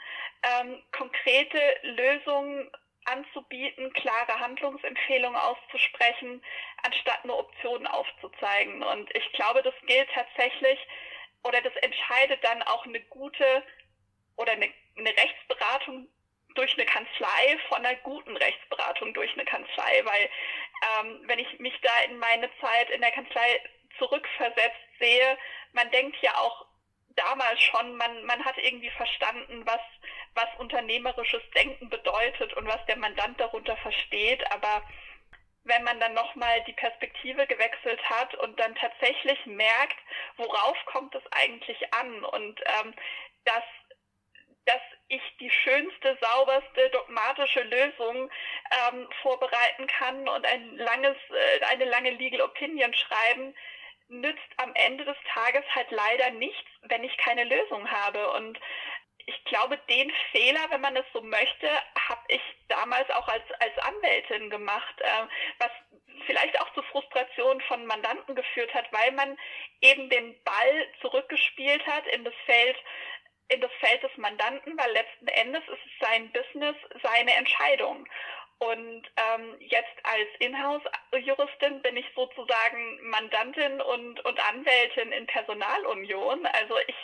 ähm, 0.43 0.83
konkrete 0.93 1.61
Lösungen 1.83 2.71
anzubieten, 3.05 3.93
klare 3.93 4.41
Handlungsempfehlungen 4.41 5.39
auszusprechen, 5.39 6.43
anstatt 6.83 7.25
nur 7.25 7.39
Optionen 7.39 7.87
aufzuzeigen. 7.87 8.83
Und 8.83 9.15
ich 9.15 9.33
glaube, 9.33 9.63
das 9.63 9.75
gilt 9.87 10.09
tatsächlich 10.13 10.79
oder 11.45 11.61
das 11.61 11.77
entscheidet 11.77 12.43
dann 12.43 12.63
auch 12.65 12.85
eine 12.85 13.01
gute 13.03 13.63
oder 14.37 14.53
eine, 14.53 14.69
eine 14.97 15.11
Rechtsberatung 15.11 16.09
durch 16.57 16.73
eine 16.75 16.87
Kanzlei 16.87 17.59
von 17.69 17.85
einer 17.85 17.95
guten 17.97 18.37
Rechtsberatung 18.37 19.15
durch 19.15 19.33
eine 19.35 19.45
Kanzlei, 19.45 20.03
weil 20.05 20.29
ähm, 21.05 21.23
wenn 21.27 21.39
ich 21.39 21.59
mich 21.61 21.79
da 21.83 22.11
in 22.11 22.19
meine 22.19 22.51
Zeit 22.61 22.91
in 22.91 23.03
der 23.03 23.13
Kanzlei 23.13 23.61
zurückversetzt 23.99 24.99
sehe, 24.99 25.39
man 25.73 25.91
denkt 25.91 26.17
ja 26.23 26.35
auch 26.37 26.67
damals 27.17 27.61
schon, 27.63 27.97
man, 27.97 28.25
man 28.25 28.45
hat 28.45 28.59
irgendwie 28.59 28.91
verstanden, 28.91 29.63
was, 29.65 29.81
was 30.35 30.49
unternehmerisches 30.59 31.43
Denken 31.55 31.89
bedeutet 31.89 32.53
und 32.55 32.67
was 32.67 32.85
der 32.87 32.97
Mandant 32.97 33.41
darunter 33.41 33.77
versteht, 33.79 34.51
aber 34.53 34.83
wenn 35.65 35.83
man 35.83 35.99
dann 35.99 36.15
nochmal 36.15 36.63
die 36.65 36.73
Perspektive 36.75 37.47
gewechselt 37.47 38.01
hat 38.09 38.35
und 38.37 38.59
dann 38.61 38.75
tatsächlich 38.77 39.45
merkt, 39.47 39.97
worauf 40.37 40.77
kommt 40.87 41.15
es 41.15 41.25
eigentlich 41.33 41.93
an 41.93 42.25
und 42.25 42.61
ähm, 42.81 42.95
dass 43.45 43.65
dass 44.67 44.83
ich 45.09 45.23
die 45.39 45.51
schönste, 45.51 46.19
sauberste, 46.21 46.91
dogmatische 46.91 47.63
Lösung 47.63 48.29
ähm, 48.91 49.09
vorbereiten 49.23 49.87
kann 49.87 50.29
und 50.29 50.45
ein 50.45 50.77
langes, 50.77 51.17
äh, 51.31 51.65
eine 51.67 51.85
lange 51.85 52.11
Legal 52.11 52.41
Opinion 52.41 52.93
schreiben, 52.93 53.55
nützt 54.09 54.53
am 54.59 54.73
Ende 54.75 55.05
des 55.05 55.17
Tages 55.33 55.65
halt 55.75 55.91
leider 55.91 56.31
nichts, 56.31 56.71
wenn 56.83 57.05
ich 57.05 57.17
keine 57.19 57.45
Lösung 57.45 57.91
habe. 57.91 58.31
Und 58.33 58.59
ich 59.27 59.45
glaube, 59.45 59.79
den 59.91 60.13
Fehler, 60.31 60.61
wenn 60.71 60.81
man 60.81 60.97
es 60.97 61.07
so 61.13 61.21
möchte, 61.21 61.69
habe 62.09 62.23
ich 62.29 62.43
damals 62.69 63.11
auch 63.11 63.27
als, 63.29 63.45
als 63.59 63.77
Anwältin 63.79 64.51
gemacht, 64.51 65.01
äh, 65.01 65.27
was 65.59 65.71
vielleicht 66.27 66.61
auch 66.61 66.73
zu 66.75 66.83
Frustration 66.83 67.61
von 67.63 67.85
Mandanten 67.87 68.35
geführt 68.35 68.73
hat, 68.73 68.87
weil 68.93 69.13
man 69.13 69.37
eben 69.81 70.09
den 70.09 70.43
Ball 70.45 70.89
zurückgespielt 71.01 71.85
hat 71.87 72.07
in 72.09 72.25
das 72.25 72.35
Feld 72.47 72.77
in 73.49 73.61
das 73.61 73.71
Feld 73.79 74.03
des 74.03 74.11
Mandanten, 74.17 74.77
weil 74.77 74.91
letzten 74.93 75.29
Endes 75.29 75.63
ist 75.69 75.79
es 75.87 76.09
sein 76.09 76.33
Business, 76.33 76.75
seine 77.03 77.33
Entscheidung. 77.35 78.05
Und 78.59 79.03
ähm, 79.17 79.57
jetzt 79.61 79.99
als 80.03 80.29
Inhouse-Juristin 80.39 81.83
bin 81.83 81.97
ich 81.97 82.07
sozusagen 82.15 83.11
Mandantin 83.11 83.81
und, 83.83 84.25
und 84.25 84.41
Anwältin 84.49 85.13
in 85.13 85.27
Personalunion. 85.27 86.47
Also 86.47 86.79
ich, 86.87 86.97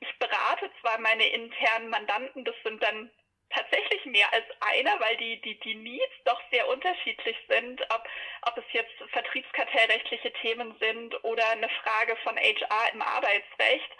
ich 0.00 0.18
berate 0.18 0.70
zwar 0.80 0.98
meine 1.00 1.26
internen 1.26 1.88
Mandanten, 1.88 2.44
das 2.44 2.54
sind 2.64 2.82
dann 2.82 3.10
tatsächlich 3.50 4.04
mehr 4.04 4.32
als 4.32 4.44
einer, 4.60 4.98
weil 5.00 5.16
die, 5.16 5.40
die, 5.40 5.58
die 5.60 5.74
Needs 5.74 6.14
doch 6.24 6.40
sehr 6.52 6.68
unterschiedlich 6.68 7.36
sind, 7.48 7.80
ob, 7.90 8.08
ob 8.42 8.58
es 8.58 8.64
jetzt 8.72 8.94
vertriebskartellrechtliche 9.12 10.32
Themen 10.34 10.76
sind 10.78 11.24
oder 11.24 11.48
eine 11.50 11.68
Frage 11.82 12.16
von 12.22 12.36
HR 12.36 12.92
im 12.92 13.02
Arbeitsrecht. 13.02 13.90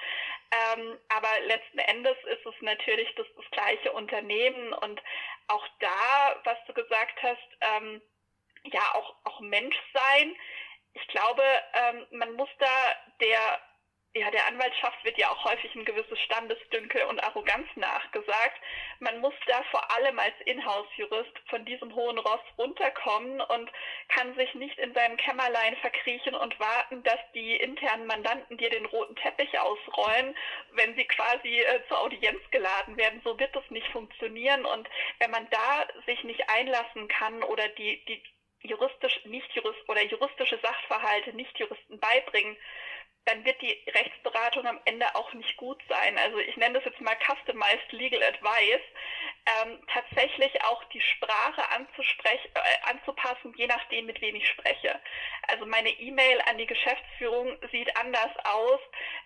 Ähm, 0.53 0.99
aber 1.09 1.29
letzten 1.47 1.79
Endes 1.79 2.17
ist 2.25 2.45
es 2.45 2.55
natürlich 2.61 3.09
das, 3.15 3.27
das 3.37 3.51
gleiche 3.53 3.93
Unternehmen 3.93 4.73
und 4.73 5.01
auch 5.51 5.67
da, 5.81 6.41
was 6.45 6.59
du 6.67 6.73
gesagt 6.75 7.23
hast, 7.23 7.49
ähm, 7.61 8.01
ja, 8.65 8.83
auch, 8.95 9.17
auch 9.25 9.41
Mensch 9.41 9.77
sein. 9.93 10.37
Ich 10.93 11.07
glaube, 11.09 11.43
ähm, 11.75 12.07
man 12.11 12.33
muss 12.35 12.49
da 12.59 12.67
der 13.21 13.61
ja, 14.13 14.29
der 14.33 14.45
Anwaltschaft 14.49 15.05
wird 15.05 15.19
ja 15.19 15.31
auch 15.31 15.45
häufig 15.45 15.73
ein 15.77 15.85
gewisses 15.85 16.19
Standesdünkel 16.21 17.05
und 17.05 17.23
Arroganz 17.23 17.69
nachgesagt. 17.77 18.61
Man 18.99 19.21
muss 19.21 19.35
da 19.47 19.63
vor 19.71 19.89
allem 19.93 20.19
als 20.19 20.35
Inhouse-Jurist 20.47 21.31
von 21.49 21.65
diesem 21.65 21.95
hohen 21.95 22.19
Ross 22.19 22.41
runterkommen 22.59 23.41
und 23.41 23.71
kann 24.09 24.35
sich 24.35 24.53
nicht 24.55 24.77
in 24.81 24.93
seinem 24.95 25.17
Kämmerlein 25.17 25.77
verkriechen 25.77 26.35
und 26.35 26.59
warten, 26.59 27.05
dass 27.05 27.21
die 27.35 27.55
internen 27.55 28.07
Mandanten 28.07 28.57
dir 28.57 28.71
den 28.71 28.87
roten 28.87 29.15
Teppich 29.15 29.57
ausrollen, 29.61 30.37
wenn 30.73 30.97
sie 30.97 31.05
quasi 31.05 31.61
äh, 31.61 31.81
zur 31.87 32.01
Audienz 32.01 32.41
geladen 32.51 32.97
werden. 32.97 33.21
So 33.23 33.39
wird 33.39 33.55
das 33.55 33.71
nicht 33.71 33.87
funktionieren. 33.89 34.65
Und 34.65 34.89
wenn 35.21 35.31
man 35.31 35.49
da 35.51 35.87
sich 36.07 36.25
nicht 36.25 36.51
einlassen 36.51 37.07
kann 37.07 37.45
oder 37.45 37.69
die, 37.69 38.05
die 38.07 38.21
juristisch, 38.63 39.25
nicht 39.25 39.51
jurist 39.53 39.89
oder 39.89 40.03
juristische 40.03 40.59
Sachverhalte 40.59 41.33
nicht 41.33 41.57
Juristen 41.59 41.99
beibringen, 42.01 42.57
dann 43.27 43.45
wird 43.45 43.61
die 43.61 43.77
Rechtsberatung 43.91 44.67
am 44.67 44.81
Ende 44.85 45.15
auch 45.15 45.33
nicht 45.35 45.57
gut 45.57 45.81
sein. 45.89 46.19
Also 46.19 46.39
ich 46.39 46.57
nenne 46.57 46.75
das 46.75 46.85
jetzt 46.85 47.01
mal 47.01 47.17
Customized 47.17 47.93
Legal 47.93 48.23
Advice, 48.23 48.81
ähm, 49.63 49.81
tatsächlich 49.93 50.63
auch 50.65 50.83
die 50.85 51.01
Sprache 51.01 51.61
äh, 51.61 52.91
anzupassen, 52.91 53.55
je 53.57 53.67
nachdem, 53.67 54.07
mit 54.07 54.21
wem 54.21 54.37
ich 54.37 54.49
spreche. 54.49 55.01
Also 55.49 55.67
meine 55.67 55.91
E-Mail 55.91 56.41
an 56.49 56.59
die 56.59 56.67
Geschäftsführung 56.67 57.57
sieht 57.71 57.95
anders 57.97 58.31
aus, 58.45 58.81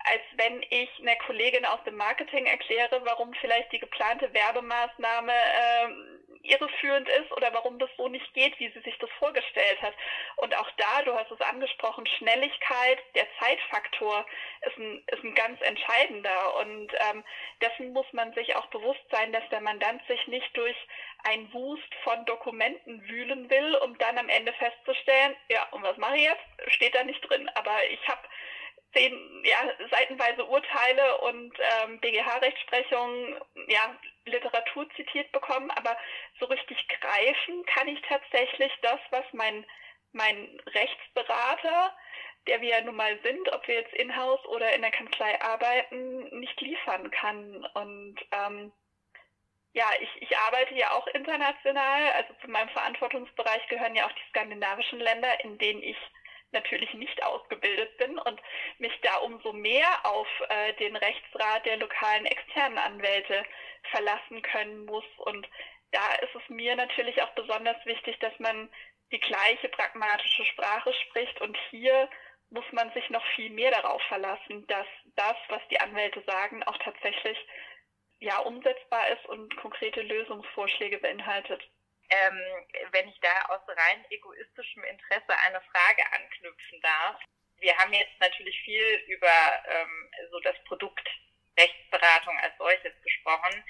als 0.04 0.22
wenn 0.36 0.62
ich 0.70 0.88
einer 1.00 1.16
Kollegin 1.16 1.64
aus 1.64 1.82
dem 1.84 1.96
Marketing 1.96 2.46
erkläre, 2.46 3.00
warum 3.04 3.32
vielleicht 3.34 3.72
die 3.72 3.78
geplante 3.78 4.32
Werbemaßnahme 4.32 5.32
ähm, 5.32 6.13
irreführend 6.44 7.08
ist 7.08 7.32
oder 7.32 7.52
warum 7.52 7.78
das 7.78 7.90
so 7.96 8.08
nicht 8.08 8.32
geht, 8.34 8.58
wie 8.58 8.70
sie 8.70 8.80
sich 8.80 8.96
das 8.98 9.10
vorgestellt 9.18 9.80
hat. 9.82 9.94
Und 10.36 10.54
auch 10.56 10.70
da, 10.76 11.02
du 11.02 11.14
hast 11.14 11.30
es 11.30 11.40
angesprochen, 11.40 12.06
Schnelligkeit, 12.06 12.98
der 13.14 13.26
Zeitfaktor 13.40 14.24
ist 14.62 14.76
ein, 14.76 15.02
ist 15.06 15.24
ein 15.24 15.34
ganz 15.34 15.60
entscheidender. 15.62 16.56
Und 16.60 16.92
ähm, 17.10 17.24
dessen 17.60 17.92
muss 17.92 18.06
man 18.12 18.32
sich 18.34 18.54
auch 18.56 18.66
bewusst 18.66 19.04
sein, 19.10 19.32
dass 19.32 19.48
der 19.50 19.60
Mandant 19.60 20.02
sich 20.06 20.26
nicht 20.28 20.56
durch 20.56 20.76
ein 21.24 21.52
Wust 21.52 21.94
von 22.02 22.24
Dokumenten 22.26 23.02
wühlen 23.08 23.48
will, 23.48 23.76
um 23.76 23.96
dann 23.98 24.18
am 24.18 24.28
Ende 24.28 24.52
festzustellen, 24.52 25.34
ja, 25.48 25.66
und 25.70 25.82
was 25.82 25.96
mache 25.96 26.16
ich 26.16 26.24
jetzt? 26.24 26.74
Steht 26.74 26.94
da 26.94 27.02
nicht 27.04 27.20
drin. 27.28 27.48
Aber 27.54 27.84
ich 27.90 28.06
habe 28.08 28.22
zehn, 28.94 29.42
ja, 29.44 29.56
seitenweise 29.90 30.44
Urteile 30.44 31.18
und 31.18 31.52
ähm, 31.58 32.00
BGH-Rechtsprechung, 32.00 33.36
ja, 33.68 33.96
Literatur 34.26 34.88
zitiert 34.96 35.30
bekommen, 35.32 35.70
aber 35.72 35.96
so 36.40 36.46
richtig 36.46 36.86
greifen 36.88 37.64
kann 37.66 37.88
ich 37.88 38.00
tatsächlich 38.02 38.72
das, 38.82 39.00
was 39.10 39.24
mein, 39.32 39.64
mein 40.12 40.60
Rechtsberater, 40.66 41.96
der 42.46 42.60
wir 42.60 42.68
ja 42.70 42.80
nun 42.82 42.96
mal 42.96 43.18
sind, 43.22 43.52
ob 43.52 43.66
wir 43.66 43.76
jetzt 43.76 43.94
in-house 43.94 44.44
oder 44.46 44.74
in 44.74 44.82
der 44.82 44.90
Kanzlei 44.90 45.40
arbeiten, 45.40 46.38
nicht 46.38 46.60
liefern 46.60 47.10
kann. 47.10 47.64
Und 47.74 48.16
ähm, 48.32 48.72
ja, 49.72 49.86
ich, 50.00 50.22
ich 50.22 50.36
arbeite 50.38 50.74
ja 50.74 50.92
auch 50.92 51.06
international, 51.08 52.10
also 52.16 52.34
zu 52.40 52.50
meinem 52.50 52.68
Verantwortungsbereich 52.70 53.66
gehören 53.68 53.94
ja 53.94 54.06
auch 54.06 54.12
die 54.12 54.28
skandinavischen 54.30 55.00
Länder, 55.00 55.42
in 55.44 55.58
denen 55.58 55.82
ich 55.82 55.96
natürlich 56.54 56.92
nicht 56.94 57.23
ausgebildet 57.23 57.96
bin 57.99 58.18
und 58.18 58.40
mich 58.78 58.99
da 59.02 59.16
umso 59.16 59.52
mehr 59.52 59.87
auf 60.04 60.26
äh, 60.49 60.73
den 60.75 60.96
Rechtsrat 60.96 61.66
der 61.66 61.76
lokalen 61.76 62.25
externen 62.25 62.78
Anwälte 62.78 63.44
verlassen 63.90 64.40
können 64.40 64.87
muss. 64.87 65.04
Und 65.18 65.46
da 65.90 66.14
ist 66.23 66.34
es 66.34 66.49
mir 66.49 66.75
natürlich 66.76 67.20
auch 67.23 67.34
besonders 67.34 67.76
wichtig, 67.84 68.18
dass 68.20 68.38
man 68.38 68.70
die 69.12 69.20
gleiche 69.20 69.68
pragmatische 69.68 70.44
Sprache 70.46 70.92
spricht. 70.94 71.40
Und 71.40 71.56
hier 71.70 72.08
muss 72.50 72.64
man 72.73 72.92
sich 72.92 73.08
noch 73.11 73.25
viel 73.34 73.50
mehr 73.50 73.70
darauf 73.70 74.02
verlassen, 74.04 74.66
dass 74.68 74.87
das, 75.16 75.37
was 75.49 75.61
die 75.70 75.80
Anwälte 75.80 76.23
sagen, 76.26 76.62
auch 76.64 76.78
tatsächlich 76.78 77.38
ja 78.20 78.38
umsetzbar 78.38 79.08
ist 79.08 79.26
und 79.26 79.54
konkrete 79.56 80.00
Lösungsvorschläge 80.02 80.99
beinhaltet. 80.99 81.62
Ähm, 82.11 82.40
wenn 82.90 83.08
ich 83.08 83.18
da 83.20 83.46
aus 83.46 83.61
rein 83.66 84.04
egoistischem 84.11 84.84
Interesse 84.84 85.38
eine 85.38 85.61
Frage 85.62 86.12
anknüpfen 86.12 86.80
darf. 86.80 87.20
Wir 87.58 87.76
haben 87.78 87.92
jetzt 87.92 88.20
natürlich 88.20 88.61
viel 88.61 89.04
über 89.06 89.64
ähm, 89.66 90.11
so 90.30 90.40
das 90.40 90.56
Produkt 90.64 91.08
Rechtsberatung 91.58 92.37
als 92.38 92.56
solches 92.58 92.92
gesprochen. 93.02 93.64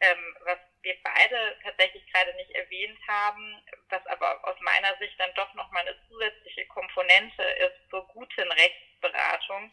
Ähm, 0.00 0.36
was 0.44 0.58
wir 0.82 0.96
beide 1.02 1.58
tatsächlich 1.62 2.06
gerade 2.12 2.32
nicht 2.36 2.52
erwähnt 2.52 2.98
haben, 3.08 3.60
was 3.88 4.06
aber 4.06 4.46
aus 4.46 4.56
meiner 4.60 4.96
Sicht 4.98 5.18
dann 5.18 5.34
doch 5.34 5.52
nochmal 5.54 5.82
eine 5.82 5.96
zusätzliche 6.08 6.66
Komponente 6.66 7.42
ist 7.42 7.90
zur 7.90 8.06
guten 8.08 8.52
Rechtsberatung, 8.52 9.72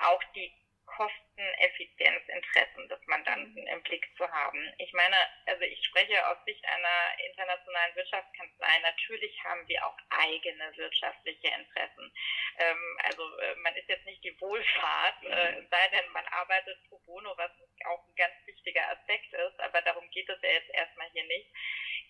auch 0.00 0.22
die 0.34 0.50
Kosteneffizienzinteressen 0.96 2.88
des 2.88 3.00
Mandanten 3.06 3.66
im 3.66 3.82
Blick 3.82 4.06
zu 4.16 4.30
haben. 4.30 4.72
Ich 4.78 4.92
meine, 4.92 5.16
also 5.46 5.62
ich 5.62 5.82
spreche 5.84 6.26
aus 6.28 6.36
Sicht 6.44 6.64
einer 6.64 7.18
internationalen 7.26 7.96
Wirtschaftskanzlei. 7.96 8.78
Natürlich 8.82 9.42
haben 9.44 9.66
wir 9.68 9.86
auch 9.86 9.96
eigene 10.10 10.76
wirtschaftliche 10.76 11.48
Interessen. 11.48 12.12
Ähm, 12.58 12.98
also 13.04 13.38
äh, 13.38 13.54
man 13.56 13.74
ist 13.76 13.88
jetzt 13.88 14.04
nicht 14.06 14.22
die 14.22 14.38
Wohlfahrt, 14.40 15.24
äh, 15.24 15.62
sei 15.70 15.88
denn 15.88 16.08
man 16.12 16.26
arbeitet 16.26 16.78
pro 16.88 16.98
bono, 17.00 17.36
was 17.36 17.50
auch 17.86 18.06
ein 18.06 18.14
ganz 18.14 18.34
wichtiger 18.46 18.88
Aspekt 18.90 19.32
ist, 19.32 19.60
aber 19.60 19.80
darum 19.82 20.08
geht 20.10 20.28
es 20.28 20.40
ja 20.42 20.50
jetzt 20.50 20.70
erstmal 20.74 21.08
hier 21.10 21.24
nicht. 21.24 21.50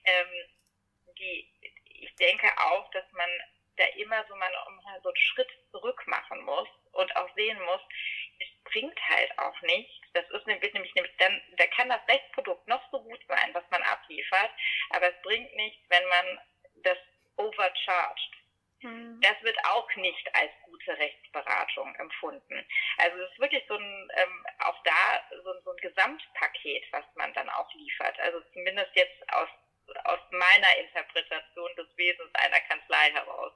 Ähm, 0.05 0.49
die, 1.19 1.49
ich 1.85 2.15
denke 2.17 2.49
auch, 2.59 2.91
dass 2.91 3.11
man 3.13 3.31
da 3.77 3.85
immer 3.97 4.25
so 4.29 4.35
mal 4.37 4.51
so 5.03 5.09
einen 5.09 5.17
Schritt 5.17 5.51
zurück 5.71 6.07
machen 6.07 6.43
muss 6.43 6.69
und 6.93 7.15
auch 7.17 7.35
sehen 7.35 7.61
muss, 7.63 7.81
es 8.43 8.73
bringt 8.73 8.99
halt 9.09 9.39
auch 9.39 9.61
nichts. 9.63 9.93
Das 10.15 10.29
ist 10.31 10.47
nämlich, 10.47 10.73
nämlich 10.73 11.17
dann, 11.19 11.43
da 11.57 11.67
kann 11.69 11.89
das 11.89 12.07
Rechtsprodukt 12.09 12.67
noch 12.69 12.83
so 12.91 13.03
gut 13.03 13.21
sein, 13.29 13.51
was 13.55 13.65
man 13.71 13.83
abliefert, 13.83 14.51
aber 14.91 15.09
es 15.09 15.23
bringt 15.23 15.55
nichts, 15.55 15.83
wenn 15.89 16.07
man 16.07 16.41
das 16.83 16.99
overcharged. 17.37 18.33
Mhm. 18.83 19.21
Das 19.21 19.41
wird 19.43 19.57
auch 19.65 19.89
nicht 19.97 20.35
als 20.35 20.51
gute 20.65 20.99
Rechtsberatung 20.99 21.95
empfunden. 21.97 22.67
Also 22.99 23.19
es 23.19 23.31
ist 23.31 23.39
wirklich 23.39 23.65
so 23.69 23.77
ein, 23.77 24.11
ähm, 24.17 24.47
auch 24.61 24.83
da 24.83 25.23
so, 25.43 25.61
so 25.65 25.71
ein 25.71 25.77
Gesamtpaket, 25.77 26.85
was 26.91 27.05
man 27.15 27.33
dann 27.35 27.49
auch 27.51 27.73
liefert. 27.75 28.19
Also 28.21 28.41
zumindest 28.53 28.95
jetzt 28.95 29.33
aus, 29.33 29.49
aus 30.05 30.21
meiner 30.31 30.77
Interpretation 30.79 31.71
des 31.77 31.97
Wesens 31.97 32.35
einer 32.35 32.61
Kanzlei 32.61 33.13
heraus. 33.13 33.53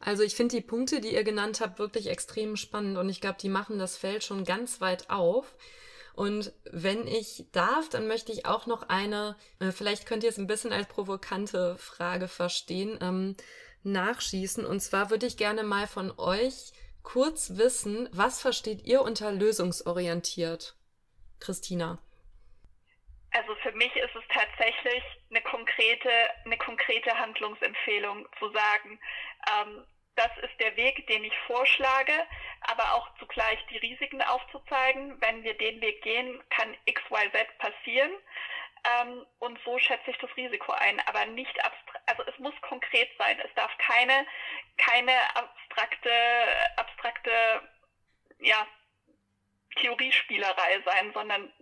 Also 0.00 0.22
ich 0.22 0.34
finde 0.34 0.56
die 0.56 0.62
Punkte, 0.62 1.00
die 1.00 1.12
ihr 1.12 1.24
genannt 1.24 1.60
habt, 1.60 1.78
wirklich 1.78 2.08
extrem 2.08 2.56
spannend 2.56 2.96
und 2.96 3.08
ich 3.10 3.20
glaube, 3.20 3.38
die 3.40 3.50
machen 3.50 3.78
das 3.78 3.98
Feld 3.98 4.24
schon 4.24 4.44
ganz 4.44 4.80
weit 4.80 5.10
auf. 5.10 5.54
Und 6.14 6.52
wenn 6.70 7.06
ich 7.06 7.46
darf, 7.52 7.88
dann 7.88 8.08
möchte 8.08 8.32
ich 8.32 8.46
auch 8.46 8.66
noch 8.66 8.88
eine, 8.88 9.36
äh, 9.58 9.70
vielleicht 9.70 10.06
könnt 10.06 10.24
ihr 10.24 10.30
es 10.30 10.38
ein 10.38 10.46
bisschen 10.46 10.72
als 10.72 10.88
provokante 10.88 11.76
Frage 11.78 12.28
verstehen, 12.28 12.98
ähm, 13.00 13.36
nachschießen. 13.82 14.64
Und 14.64 14.80
zwar 14.80 15.10
würde 15.10 15.26
ich 15.26 15.36
gerne 15.36 15.62
mal 15.62 15.86
von 15.86 16.12
euch 16.18 16.72
kurz 17.02 17.56
wissen, 17.56 18.08
was 18.12 18.40
versteht 18.40 18.86
ihr 18.86 19.02
unter 19.02 19.32
lösungsorientiert? 19.32 20.76
Christina. 21.38 21.98
Also 23.32 23.54
für 23.56 23.72
mich 23.72 23.94
ist 23.96 24.14
es 24.14 24.24
tatsächlich 24.28 25.02
eine 25.30 25.40
konkrete, 25.42 26.10
eine 26.44 26.58
konkrete 26.58 27.16
Handlungsempfehlung 27.16 28.26
zu 28.38 28.50
sagen, 28.50 29.00
ähm, 29.52 29.86
das 30.16 30.30
ist 30.42 30.58
der 30.60 30.76
Weg, 30.76 31.06
den 31.06 31.24
ich 31.24 31.36
vorschlage, 31.46 32.12
aber 32.62 32.94
auch 32.94 33.08
zugleich 33.18 33.58
die 33.70 33.78
Risiken 33.78 34.20
aufzuzeigen. 34.20 35.20
Wenn 35.20 35.44
wir 35.44 35.54
den 35.56 35.80
Weg 35.80 36.02
gehen, 36.02 36.42
kann 36.50 36.76
XYZ 36.84 37.56
passieren. 37.58 38.10
Ähm, 38.84 39.26
und 39.38 39.58
so 39.64 39.78
schätze 39.78 40.10
ich 40.10 40.18
das 40.18 40.34
Risiko 40.36 40.72
ein, 40.72 41.00
aber 41.06 41.26
nicht 41.26 41.64
abstrakt, 41.64 42.08
also 42.08 42.22
es 42.24 42.38
muss 42.38 42.54
konkret 42.62 43.10
sein. 43.18 43.38
Es 43.40 43.54
darf 43.54 43.70
keine, 43.78 44.26
keine 44.78 45.12
abstrakte, 45.36 46.10
abstrakte, 46.76 47.30
ja, 48.40 48.66
Theoriespielerei 49.76 50.82
sein, 50.84 51.12
sondern 51.12 51.52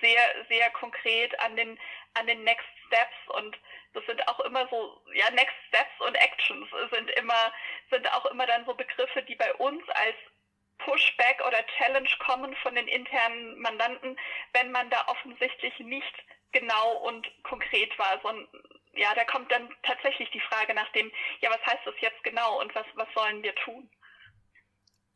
sehr, 0.00 0.20
sehr 0.48 0.70
konkret 0.70 1.38
an 1.40 1.56
den, 1.56 1.78
an 2.14 2.26
den 2.26 2.44
Next 2.44 2.66
Steps 2.86 3.36
und 3.36 3.56
das 3.94 4.04
sind 4.06 4.26
auch 4.28 4.40
immer 4.40 4.68
so, 4.68 5.00
ja, 5.14 5.30
Next 5.30 5.56
Steps 5.68 6.00
und 6.00 6.14
Actions 6.14 6.68
sind 6.92 7.10
immer, 7.12 7.52
sind 7.90 8.10
auch 8.12 8.26
immer 8.26 8.46
dann 8.46 8.64
so 8.66 8.74
Begriffe, 8.74 9.22
die 9.22 9.34
bei 9.34 9.52
uns 9.54 9.82
als 9.90 10.16
Pushback 10.78 11.42
oder 11.46 11.64
Challenge 11.78 12.08
kommen 12.24 12.54
von 12.62 12.74
den 12.74 12.86
internen 12.86 13.58
Mandanten, 13.58 14.18
wenn 14.52 14.70
man 14.70 14.88
da 14.90 15.06
offensichtlich 15.08 15.78
nicht 15.80 16.14
genau 16.52 16.98
und 16.98 17.26
konkret 17.42 17.98
war, 17.98 18.20
sondern 18.22 18.48
ja, 18.94 19.14
da 19.14 19.24
kommt 19.24 19.50
dann 19.52 19.68
tatsächlich 19.82 20.30
die 20.30 20.40
Frage 20.40 20.74
nach 20.74 20.90
dem, 20.92 21.10
ja, 21.40 21.50
was 21.50 21.64
heißt 21.66 21.86
das 21.86 21.94
jetzt 22.00 22.22
genau 22.24 22.60
und 22.60 22.74
was, 22.74 22.86
was 22.94 23.08
sollen 23.14 23.42
wir 23.42 23.54
tun? 23.56 23.88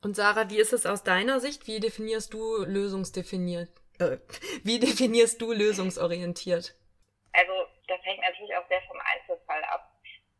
Und 0.02 0.14
Sarah, 0.14 0.50
wie 0.50 0.58
ist 0.58 0.72
es 0.72 0.84
aus 0.84 1.04
deiner 1.04 1.40
Sicht? 1.40 1.66
Wie 1.66 1.80
definierst 1.80 2.34
du 2.34 2.64
lösungsdefiniert? 2.64 3.81
Äh, 4.02 4.18
wie 4.64 4.78
definierst 4.78 5.40
du 5.40 5.52
lösungsorientiert? 5.52 6.74
Also 7.32 7.52
das 7.88 8.00
hängt 8.04 8.20
natürlich 8.20 8.54
auch 8.56 8.68
sehr 8.68 8.82
vom 8.82 9.00
Einzelfall 9.00 9.64
ab, 9.64 9.92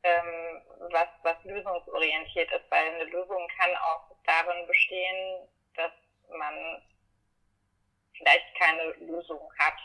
ähm, 0.02 0.62
was, 0.90 1.08
was 1.22 1.36
lösungsorientiert 1.44 2.50
ist, 2.52 2.70
weil 2.70 2.86
eine 2.94 3.04
Lösung 3.04 3.48
kann 3.58 3.74
auch 3.76 4.14
darin 4.24 4.66
bestehen, 4.66 5.48
dass 5.76 5.92
man 6.28 6.82
vielleicht 8.16 8.54
keine 8.56 8.92
Lösung 9.00 9.40
hat. 9.58 9.78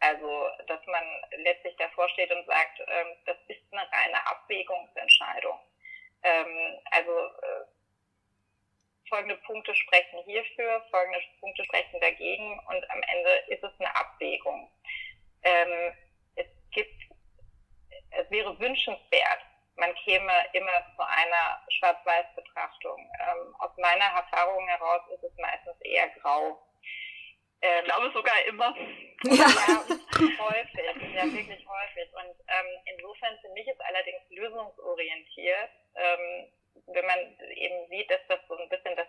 Also, 0.00 0.48
dass 0.68 0.80
man 0.86 1.04
letztlich 1.38 1.74
davor 1.76 2.08
steht 2.10 2.30
und 2.30 2.46
sagt, 2.46 2.80
ähm, 2.86 3.16
das 3.26 3.36
ist 3.48 3.60
eine 3.72 3.82
reine 3.90 4.26
Abwägungsentscheidung. 4.28 5.58
Ähm, 6.22 6.80
also, 6.92 7.10
äh, 7.10 7.64
folgende 9.08 9.36
Punkte 9.36 9.74
sprechen 9.74 10.20
hierfür, 10.24 10.84
folgende 10.90 11.20
Punkte 11.40 11.64
sprechen 11.64 12.00
dagegen 12.00 12.58
und 12.68 12.90
am 12.90 13.02
Ende 13.02 13.30
ist 13.48 13.62
es 13.62 13.72
eine 13.78 13.94
Abwägung. 13.94 14.70
Ähm, 15.42 15.92
es 16.36 16.46
gibt, 16.70 17.02
es 18.10 18.30
wäre 18.30 18.58
wünschenswert, 18.58 19.40
man 19.78 19.94
käme 19.94 20.32
immer 20.52 20.84
zu 20.96 21.02
einer 21.02 21.62
Schwarz-Weiß-Betrachtung. 21.68 22.98
Ähm, 23.20 23.54
aus 23.60 23.70
meiner 23.76 24.06
Erfahrung 24.06 24.66
heraus 24.66 25.02
ist 25.14 25.22
es 25.22 25.36
meistens 25.38 25.80
eher 25.82 26.08
grau. 26.20 26.60
Ähm, 27.62 27.84
ich 27.84 27.92
glaube 27.92 28.12
sogar 28.12 28.44
immer. 28.46 28.74
Ja, 29.24 29.46
häufig, 30.38 31.14
ja 31.14 31.24
wirklich 31.24 31.66
häufig. 31.66 32.12
Und 32.12 32.36
ähm, 32.46 32.66
insofern 32.84 33.36
finde 33.40 33.60
ich 33.60 33.66
es 33.66 33.80
allerdings 33.80 34.22
lösungsorientiert, 34.30 35.70
ähm, 35.96 36.52
wenn 36.88 37.06
man 37.06 37.18
eben 37.54 37.88
sieht, 37.88 38.10
dass 38.10 38.20
das 38.28 38.40
so 38.48 38.56
ein 38.56 38.68
bisschen 38.68 38.96
das 38.96 39.08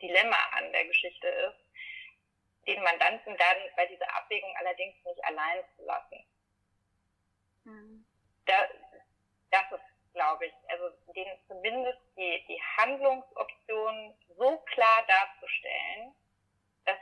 Dilemma 0.00 0.36
an 0.52 0.72
der 0.72 0.84
Geschichte 0.86 1.28
ist, 1.28 1.64
den 2.66 2.82
Mandanten 2.82 3.36
dann 3.36 3.56
bei 3.76 3.86
dieser 3.86 4.14
Abwägung 4.16 4.54
allerdings 4.56 4.96
nicht 5.04 5.24
allein 5.24 5.64
zu 5.76 5.84
lassen. 5.84 6.26
Mhm. 7.64 8.04
Da, 8.46 8.68
das 9.50 9.72
ist, 9.72 10.14
glaube 10.14 10.46
ich, 10.46 10.52
also 10.68 10.90
den 11.14 11.28
zumindest 11.46 11.98
die, 12.16 12.44
die 12.48 12.60
Handlungsoptionen 12.76 14.14
so 14.36 14.58
klar 14.72 15.04
darzustellen, 15.06 16.14
dass 16.84 16.98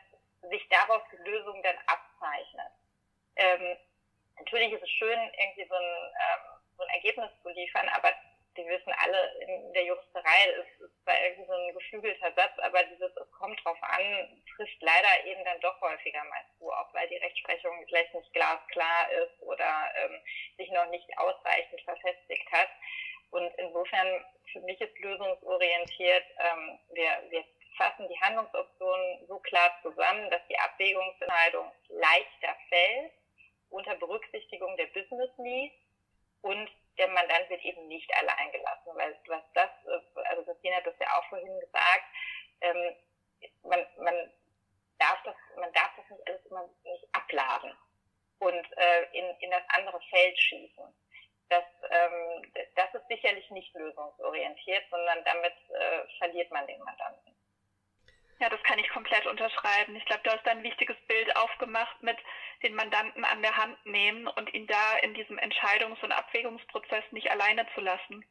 sich 0.51 0.67
daraus 0.69 1.03
die 1.13 1.29
Lösung 1.29 1.63
dann 1.63 1.77
abzeichnet. 1.87 2.73
Ähm, 3.37 3.77
natürlich 4.39 4.73
ist 4.73 4.83
es 4.83 4.91
schön, 4.91 5.19
irgendwie 5.39 5.67
so 5.67 5.75
ein, 5.75 5.83
ähm, 5.83 6.61
so 6.77 6.83
ein 6.83 6.95
Ergebnis 6.95 7.31
zu 7.43 7.49
liefern, 7.51 7.89
aber 7.91 8.13
wir 8.55 8.67
wissen 8.67 8.93
alle, 8.99 9.33
in 9.41 9.73
der 9.73 9.85
Juristerei 9.85 10.45
ist, 10.61 10.81
ist 10.81 11.05
zwar 11.05 11.21
irgendwie 11.23 11.47
so 11.47 11.53
ein 11.53 11.75
geflügelter 11.75 12.33
Satz, 12.35 12.59
aber 12.59 12.83
dieses 12.85 13.11
es 13.17 13.31
kommt 13.33 13.63
drauf 13.65 13.79
an, 13.83 14.43
trifft 14.57 14.81
leider 14.81 15.25
eben 15.27 15.45
dann 15.45 15.61
doch 15.61 15.81
häufiger 15.81 16.23
mal 16.25 16.45
zu, 16.59 16.71
auch 16.71 16.93
weil 16.95 17.09
die 17.09 17.17
Rechtsprechung 17.17 17.85
vielleicht 17.87 18.15
nicht 18.15 18.33
glasklar 18.33 19.11
ist 19.13 19.41
oder 19.43 19.93
ähm, 19.97 20.21
sich 20.57 20.71
noch 20.71 20.87
nicht 20.91 21.07
ausreichend 21.19 21.81
verfestigt 21.83 22.51
hat. 22.53 22.69
Und 23.31 23.51
insofern, 23.57 24.25
für 24.53 24.61
mich 24.61 24.81
ist 24.81 24.99
lösungsorientiert, 24.99 26.25
ähm, 26.39 26.79
wir, 26.93 27.11
wir 27.31 27.45
fassen 27.77 28.09
die 28.09 28.21
Handlungsoptionen 28.21 29.27
so 29.27 29.39
klar 29.39 29.75
zusammen, 29.83 30.31
dass 30.31 30.47
die 30.49 30.59
Abwägungsentscheidung 30.59 31.73
leichter 31.89 32.55
fällt 32.69 33.13
unter 33.71 33.95
Berücksichtigung 33.97 34.77
der 34.77 34.87
Business 34.87 35.31
Needs 35.39 35.75
und 36.43 36.69
der 36.99 37.09
Mandant 37.09 37.49
wird 37.49 37.63
eben 37.63 37.87
nicht 37.89 38.11
allein 38.15 38.53
gelassen, 38.53 38.93
weil 38.95 39.17
was 39.27 39.43
das, 39.55 39.71
also 40.27 40.45
Christine 40.45 40.77
hat 40.77 40.87
das 40.87 40.99
ja 40.99 41.07
auch 41.19 41.25
vorhin 41.29 41.59
gesagt, 41.61 42.05
ähm, 42.61 42.97
man, 43.63 43.87
man 43.99 44.33
darf 44.99 45.23
das, 45.25 45.35
man 45.57 45.73
darf 45.73 45.91
das 45.97 46.09
nicht 46.11 46.29
alles 46.29 46.47
immer 46.47 46.69
nicht 46.85 47.09
abladen 47.13 47.77
und 48.39 48.67
äh, 48.77 49.03
in, 49.13 49.37
in 49.41 49.51
das 49.51 49.63
andere 49.69 50.01
Feld 50.11 50.39
schießen. 50.39 50.95
Das, 51.49 51.65
ähm, 51.91 52.53
das 52.77 52.95
ist 52.95 53.07
sicherlich 53.09 53.51
nicht 53.51 53.75
lösungsorientiert, 53.75 54.85
sondern 54.91 55.23
damit 55.25 55.55
äh, 55.71 56.03
verliert 56.19 56.51
man 56.51 56.67
den 56.67 56.83
Mandanten. 56.83 57.32
Ja, 58.43 58.49
das 58.49 58.63
kann 58.65 58.81
ich 58.81 58.89
komplett 58.89 59.25
unterschreiben. 59.27 59.95
Ich 59.95 60.05
glaube, 60.05 60.23
du 60.25 60.31
hast 60.33 60.45
da 60.45 60.51
ein 60.51 60.65
wichtiges 60.65 60.97
Bild 61.07 61.37
aufgemacht 61.37 62.03
mit 62.03 62.17
den 62.65 62.75
Mandanten 62.75 63.25
an 63.25 63.41
der 63.41 63.57
Hand 63.57 63.87
nehmen 63.87 64.27
und 64.27 64.53
ihn 64.53 64.67
da 64.67 64.97
in 65.01 65.15
diesem 65.15 65.39
Entscheidungs- 65.39 66.03
und 66.03 66.11
Abwägungsprozess 66.11 67.05
nicht 67.13 67.31
alleine 67.31 67.65
zu 67.73 67.81
lassen. 67.81 68.25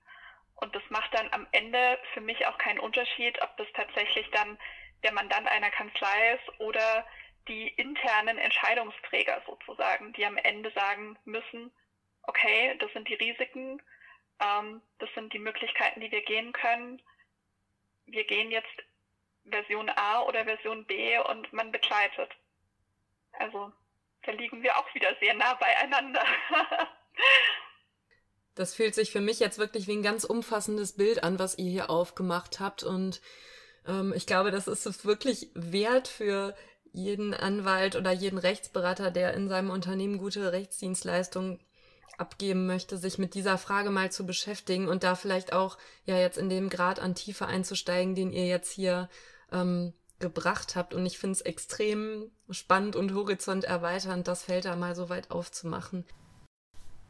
Und 0.55 0.75
das 0.75 0.83
macht 0.89 1.13
dann 1.13 1.31
am 1.31 1.47
Ende 1.53 1.97
für 2.13 2.19
mich 2.19 2.45
auch 2.45 2.57
keinen 2.57 2.79
Unterschied, 2.79 3.41
ob 3.41 3.55
das 3.55 3.67
tatsächlich 3.73 4.29
dann 4.31 4.59
der 5.03 5.13
Mandant 5.13 5.47
einer 5.47 5.71
Kanzlei 5.71 6.33
ist 6.33 6.59
oder 6.59 7.07
die 7.47 7.69
internen 7.69 8.37
Entscheidungsträger 8.37 9.41
sozusagen, 9.45 10.11
die 10.11 10.25
am 10.25 10.35
Ende 10.35 10.71
sagen 10.71 11.17
müssen, 11.23 11.71
okay, 12.23 12.75
das 12.79 12.91
sind 12.91 13.07
die 13.07 13.13
Risiken, 13.15 13.81
ähm, 14.41 14.81
das 14.99 15.09
sind 15.15 15.31
die 15.31 15.39
Möglichkeiten, 15.39 16.01
die 16.01 16.11
wir 16.11 16.21
gehen 16.25 16.51
können. 16.51 17.01
Wir 18.07 18.25
gehen 18.25 18.51
jetzt 18.51 18.67
Version 19.45 19.89
A 19.89 20.21
oder 20.23 20.45
Version 20.45 20.85
B 20.85 21.17
und 21.29 21.51
man 21.53 21.71
begleitet. 21.71 22.31
Also 23.33 23.71
da 24.23 24.31
liegen 24.31 24.61
wir 24.61 24.77
auch 24.77 24.93
wieder 24.93 25.15
sehr 25.19 25.33
nah 25.33 25.53
beieinander. 25.55 26.23
das 28.55 28.75
fühlt 28.75 28.95
sich 28.95 29.11
für 29.11 29.21
mich 29.21 29.39
jetzt 29.39 29.57
wirklich 29.57 29.87
wie 29.87 29.93
ein 29.93 30.03
ganz 30.03 30.23
umfassendes 30.23 30.95
Bild 30.95 31.23
an, 31.23 31.39
was 31.39 31.57
ihr 31.57 31.69
hier 31.69 31.89
aufgemacht 31.89 32.59
habt. 32.59 32.83
Und 32.83 33.21
ähm, 33.87 34.13
ich 34.15 34.27
glaube, 34.27 34.51
das 34.51 34.67
ist 34.67 34.85
es 34.85 35.05
wirklich 35.05 35.49
wert 35.53 36.07
für 36.07 36.55
jeden 36.93 37.33
Anwalt 37.33 37.95
oder 37.95 38.11
jeden 38.11 38.37
Rechtsberater, 38.37 39.11
der 39.11 39.33
in 39.33 39.47
seinem 39.47 39.69
Unternehmen 39.69 40.17
gute 40.17 40.51
Rechtsdienstleistungen 40.51 41.59
abgeben 42.19 42.65
möchte, 42.65 42.97
sich 42.97 43.17
mit 43.17 43.33
dieser 43.33 43.57
Frage 43.57 43.89
mal 43.89 44.11
zu 44.11 44.25
beschäftigen 44.25 44.87
und 44.87 45.03
da 45.03 45.15
vielleicht 45.15 45.53
auch 45.53 45.77
ja 46.05 46.17
jetzt 46.17 46.37
in 46.37 46.49
dem 46.49 46.69
Grad 46.69 46.99
an 46.99 47.15
Tiefe 47.15 47.47
einzusteigen, 47.47 48.15
den 48.15 48.31
ihr 48.31 48.47
jetzt 48.47 48.71
hier 48.71 49.09
ähm, 49.51 49.93
gebracht 50.19 50.75
habt. 50.75 50.93
Und 50.93 51.05
ich 51.05 51.17
finde 51.17 51.33
es 51.33 51.41
extrem 51.41 52.31
spannend 52.49 52.95
und 52.95 53.13
horizont 53.13 53.65
erweiternd, 53.65 54.27
das 54.27 54.43
Feld 54.43 54.65
da 54.65 54.75
mal 54.75 54.95
so 54.95 55.09
weit 55.09 55.31
aufzumachen. 55.31 56.05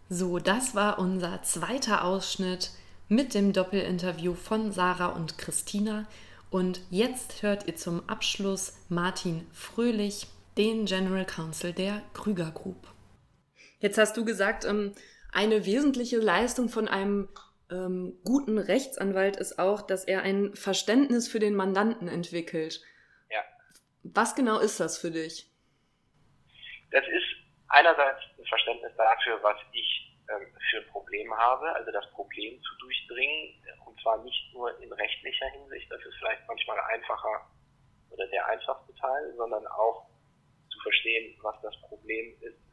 So, 0.10 0.40
das 0.40 0.76
war 0.76 1.00
unser 1.00 1.42
zweiter 1.44 2.04
Ausschnitt 2.04 2.72
mit 3.08 3.34
dem 3.34 3.54
Doppelinterview 3.54 4.34
von 4.36 4.72
Sarah 4.72 5.08
und 5.08 5.38
Christina. 5.38 6.08
Und 6.50 6.82
jetzt 6.90 7.44
hört 7.44 7.68
ihr 7.68 7.78
zum 7.78 8.08
Abschluss 8.10 8.74
Martin 8.90 9.48
Fröhlich, 9.54 10.28
den 10.58 10.86
General 10.86 11.26
Counsel 11.26 11.72
der 11.72 12.02
Krüger 12.14 12.52
Group. 12.52 12.88
Jetzt 13.82 13.98
hast 13.98 14.16
du 14.16 14.24
gesagt, 14.24 14.64
ähm, 14.64 14.94
eine 15.32 15.66
wesentliche 15.66 16.18
Leistung 16.18 16.70
von 16.70 16.88
einem 16.88 17.30
ähm, 17.72 18.20
guten 18.24 18.60
Rechtsanwalt 18.60 19.38
ist 19.38 19.58
auch, 19.58 19.82
dass 19.82 20.06
er 20.06 20.22
ein 20.22 20.54
Verständnis 20.54 21.28
für 21.28 21.40
den 21.40 21.56
Mandanten 21.56 22.08
entwickelt. 22.08 22.82
Ja. 23.30 23.44
Was 24.04 24.36
genau 24.36 24.60
ist 24.60 24.80
das 24.80 25.00
für 25.00 25.10
dich? 25.10 25.50
Das 26.92 27.04
ist 27.08 27.26
einerseits 27.70 28.20
ein 28.38 28.46
Verständnis 28.46 28.92
dafür, 28.98 29.42
was 29.42 29.58
ich 29.72 30.16
ähm, 30.30 30.46
für 30.70 30.78
ein 30.78 30.88
Problem 30.90 31.36
habe, 31.36 31.74
also 31.74 31.92
das 31.92 32.08
Problem 32.12 32.62
zu 32.62 32.76
durchdringen, 32.78 33.64
und 33.88 34.00
zwar 34.02 34.24
nicht 34.24 34.54
nur 34.54 34.80
in 34.80 34.94
rechtlicher 34.94 35.48
Hinsicht, 35.48 35.92
das 35.92 36.02
ist 36.06 36.16
vielleicht 36.20 36.48
manchmal 36.48 36.80
einfacher 36.94 37.50
oder 38.12 38.28
der 38.28 38.46
einfachste 38.46 38.94
Teil, 38.96 39.34
sondern 39.38 39.66
auch 39.68 40.06
zu 40.70 40.80
verstehen, 40.82 41.36
was 41.42 41.56
das 41.62 41.74
Problem 41.82 42.36
ist, 42.42 42.71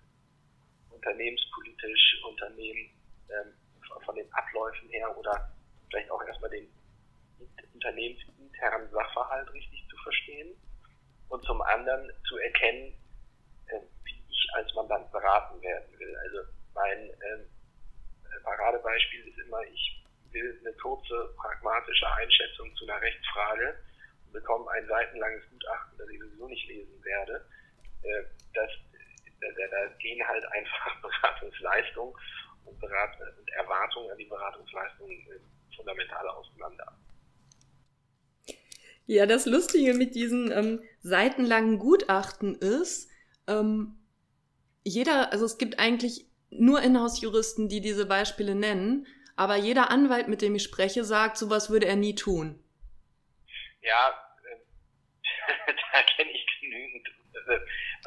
unternehmenspolitisch, 0.91 2.23
Unternehmen 2.29 2.91
ähm, 3.31 3.53
von 4.05 4.15
den 4.15 4.33
Abläufen 4.33 4.89
her 4.91 5.17
oder 5.17 5.51
vielleicht 5.89 6.11
auch 6.11 6.23
erstmal 6.25 6.51
den 6.51 6.69
unternehmensinternen 7.75 8.91
Sachverhalt 8.91 9.53
richtig 9.53 9.87
zu 9.89 9.97
verstehen 9.99 10.55
und 11.29 11.45
zum 11.45 11.61
anderen 11.63 12.11
zu 12.27 12.37
erkennen, 12.39 12.93
äh, 13.67 13.81
wie 14.05 14.23
ich 14.29 14.49
als 14.55 14.73
Mandant 14.75 15.11
beraten 15.13 15.61
werden 15.63 15.99
will. 15.99 16.17
Also 16.25 16.39
mein 16.75 17.11
äh, 17.11 18.41
Paradebeispiel 18.43 19.29
ist 19.29 19.39
immer, 19.39 19.63
ich 19.63 20.05
will 20.33 20.59
eine 20.61 20.73
kurze, 20.75 21.35
pragmatische 21.37 22.11
Einschätzung 22.15 22.75
zu 22.77 22.85
einer 22.85 23.01
Rechtsfrage 23.01 23.79
und 24.27 24.33
bekomme 24.33 24.71
ein 24.73 24.87
seitenlanges 24.87 25.49
Gutachten, 25.51 25.99
das 25.99 26.09
ich 26.09 26.19
sowieso 26.19 26.49
nicht 26.49 26.69
lesen 26.69 27.05
werde. 27.05 27.47
Äh, 28.03 28.25
das, 28.55 28.71
da, 29.41 29.87
gehen 29.99 30.27
halt 30.27 30.45
einfach 30.53 31.01
Beratungsleistungen 31.03 32.15
und, 32.65 32.81
Berat 32.81 33.17
und 33.39 33.49
Erwartungen 33.51 34.11
an 34.11 34.19
die 34.19 34.25
Beratungsleistungen 34.25 35.17
äh, 35.17 35.75
fundamental 35.75 36.29
auseinander. 36.29 36.99
Ja, 39.07 39.25
das 39.25 39.47
Lustige 39.47 39.95
mit 39.95 40.15
diesen 40.15 40.53
ähm, 40.53 40.83
seitenlangen 41.01 41.79
Gutachten 41.79 42.55
ist, 42.57 43.11
ähm, 43.47 43.97
jeder, 44.85 45.33
also 45.33 45.47
es 45.47 45.57
gibt 45.57 45.79
eigentlich 45.79 46.27
nur 46.51 46.83
Inhouse-Juristen, 46.83 47.69
die 47.69 47.81
diese 47.81 48.07
Beispiele 48.07 48.55
nennen, 48.55 49.07
aber 49.37 49.57
jeder 49.57 49.91
Anwalt, 49.91 50.29
mit 50.29 50.43
dem 50.43 50.55
ich 50.57 50.63
spreche, 50.63 51.05
sagt, 51.05 51.37
sowas 51.37 51.71
würde 51.71 51.87
er 51.87 51.97
nie 51.97 52.15
tun. 52.15 52.63
Ja, 53.81 54.11
äh, 54.45 55.73
da 55.93 56.03
kenne 56.03 56.31
ich 56.31 56.47
genügend, 56.61 57.09
äh, 57.47 57.59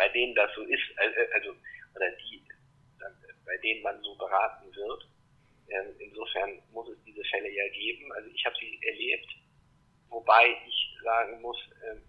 bei 0.01 0.09
denen 0.09 0.33
das 0.33 0.49
so 0.55 0.63
ist, 0.63 0.81
also, 0.97 1.15
also 1.35 1.49
oder 1.95 2.09
die 2.17 2.41
bei 3.45 3.57
denen 3.57 3.83
man 3.83 4.01
so 4.01 4.15
beraten 4.15 4.73
wird. 4.73 5.07
Ähm, 5.67 5.93
insofern 5.99 6.59
muss 6.71 6.89
es 6.89 6.97
diese 7.03 7.23
Fälle 7.25 7.49
ja 7.49 7.67
geben. 7.69 8.11
Also 8.13 8.29
ich 8.29 8.45
habe 8.45 8.55
sie 8.59 8.79
erlebt, 8.81 9.29
wobei 10.09 10.57
ich 10.65 10.97
sagen 11.03 11.41
muss, 11.41 11.57
ähm, 11.85 12.01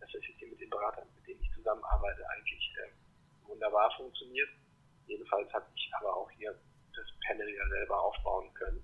dass 0.00 0.10
das 0.12 0.20
System 0.22 0.50
mit 0.50 0.60
den 0.60 0.68
Beratern, 0.68 1.08
mit 1.14 1.26
denen 1.26 1.42
ich 1.42 1.50
zusammenarbeite, 1.54 2.28
eigentlich 2.30 2.74
ähm, 2.82 2.92
wunderbar 3.46 3.90
funktioniert. 3.96 4.48
Jedenfalls 5.06 5.50
habe 5.54 5.66
ich 5.74 5.90
aber 6.00 6.14
auch 6.16 6.30
hier 6.32 6.54
das 6.94 7.06
Panel 7.26 7.48
ja 7.48 7.68
selber 7.68 8.02
aufbauen 8.02 8.52
können. 8.54 8.82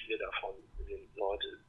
viele 0.00 0.18
davon 0.18 0.54
sind 0.86 1.16
Leute, 1.16 1.60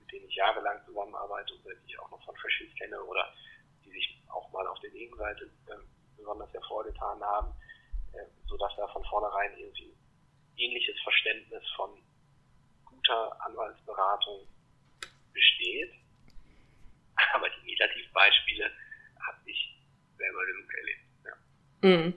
mit 0.00 0.12
denen 0.12 0.28
ich 0.28 0.34
jahrelang 0.34 0.84
zusammenarbeite 0.84 1.54
oder 1.64 1.74
die 1.76 1.92
ich 1.92 1.98
auch 1.98 2.10
noch 2.10 2.24
von 2.24 2.36
Faschiss 2.36 2.74
kenne 2.76 3.00
oder 3.04 3.32
auch 4.32 4.50
mal 4.52 4.66
auf 4.66 4.78
der 4.80 4.90
Gegenseite 4.90 5.50
besonders 6.16 6.52
hervorgetan 6.52 7.20
haben. 7.22 7.54
Äh, 8.12 8.26
sodass 8.46 8.72
da 8.76 8.86
von 8.88 9.02
vornherein 9.04 9.56
irgendwie 9.56 9.94
ähnliches 10.56 11.00
Verständnis 11.02 11.62
von 11.74 11.90
guter 12.84 13.46
Anwaltsberatung 13.46 14.46
besteht. 15.32 15.92
Aber 17.34 17.48
die 17.48 17.66
Negativbeispiele 17.66 18.70
habe 19.26 19.38
ich 19.46 19.78
selber 20.18 20.44
genug 20.44 20.74
erlebt. 20.74 21.00
Ja. 21.24 21.88
Mhm. 21.88 22.14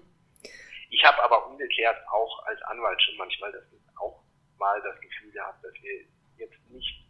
Ich 0.90 1.04
habe 1.04 1.24
aber 1.24 1.48
umgekehrt 1.48 1.98
auch 2.10 2.46
als 2.46 2.62
Anwalt 2.64 3.02
schon 3.02 3.18
manchmal 3.18 3.52
das, 3.54 3.64
auch 3.98 4.22
mal 4.58 4.82
das 4.82 5.00
Gefühl 5.00 5.32
gehabt, 5.32 5.64
dass 5.64 5.74
wir 5.82 6.06
jetzt 6.38 6.70
nicht 6.70 7.06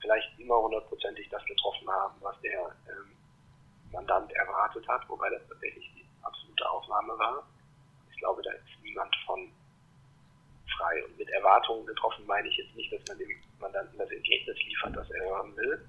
vielleicht 0.00 0.38
immer 0.38 0.58
hundertprozentig 0.58 1.28
das 1.28 1.44
getroffen 1.44 1.88
haben, 1.88 2.20
was 2.22 2.40
der 2.40 2.74
ähm, 2.88 3.11
Mandant 3.92 4.32
erwartet 4.32 4.86
hat, 4.88 5.08
wobei 5.08 5.30
das 5.30 5.42
tatsächlich 5.48 5.90
die 5.94 6.06
absolute 6.22 6.68
Ausnahme 6.70 7.18
war. 7.18 7.46
Ich 8.10 8.18
glaube, 8.18 8.42
da 8.42 8.50
ist 8.52 8.82
niemand 8.82 9.14
von 9.26 9.52
frei. 10.76 11.04
Und 11.04 11.18
mit 11.18 11.28
Erwartungen 11.30 11.86
getroffen 11.86 12.26
meine 12.26 12.48
ich 12.48 12.56
jetzt 12.56 12.74
nicht, 12.74 12.92
dass 12.92 13.00
man 13.08 13.18
dem 13.18 13.28
Mandanten 13.60 13.98
das 13.98 14.10
Ergebnis 14.10 14.56
liefert, 14.64 14.96
das 14.96 15.10
er 15.10 15.24
hören 15.24 15.56
will. 15.56 15.86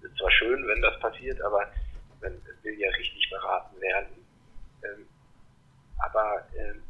Es 0.00 0.10
ist 0.10 0.18
zwar 0.18 0.30
schön, 0.30 0.66
wenn 0.66 0.82
das 0.82 0.98
passiert, 1.00 1.40
aber 1.42 1.70
man 2.20 2.40
will 2.62 2.78
ja 2.78 2.90
richtig 2.90 3.28
beraten 3.30 3.80
werden. 3.80 4.26
Ähm, 4.84 5.06
aber 5.98 6.46
ähm, 6.56 6.82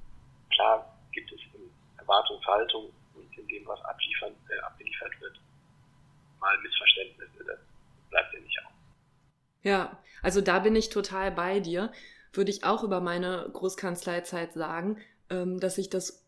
klar 0.51 0.99
gibt 1.13 1.31
es 1.33 1.41
in 1.55 1.71
Erwartungshaltung 1.99 2.93
und 3.15 3.39
in 3.39 3.49
dem, 3.49 3.67
was 3.67 3.81
abliefern, 3.85 4.35
äh, 4.51 4.59
abgeliefert 4.61 5.21
wird, 5.21 5.41
mal 6.41 6.59
Missverständnisse. 6.59 7.45
Das 7.45 7.59
bleibt 8.11 8.35
ja 8.35 8.41
nicht 8.41 8.59
auch. 8.65 8.76
Ja, 9.67 9.99
also 10.23 10.41
da 10.41 10.61
bin 10.61 10.77
ich 10.77 10.91
total 10.91 11.33
bei 11.33 11.61
dir 11.61 11.91
würde 12.37 12.51
ich 12.51 12.65
auch 12.65 12.83
über 12.83 13.01
meine 13.01 13.49
Großkanzleizeit 13.53 14.53
sagen, 14.53 14.99
ähm, 15.31 15.59
dass 15.59 15.79
ich 15.79 15.91
das 15.91 16.25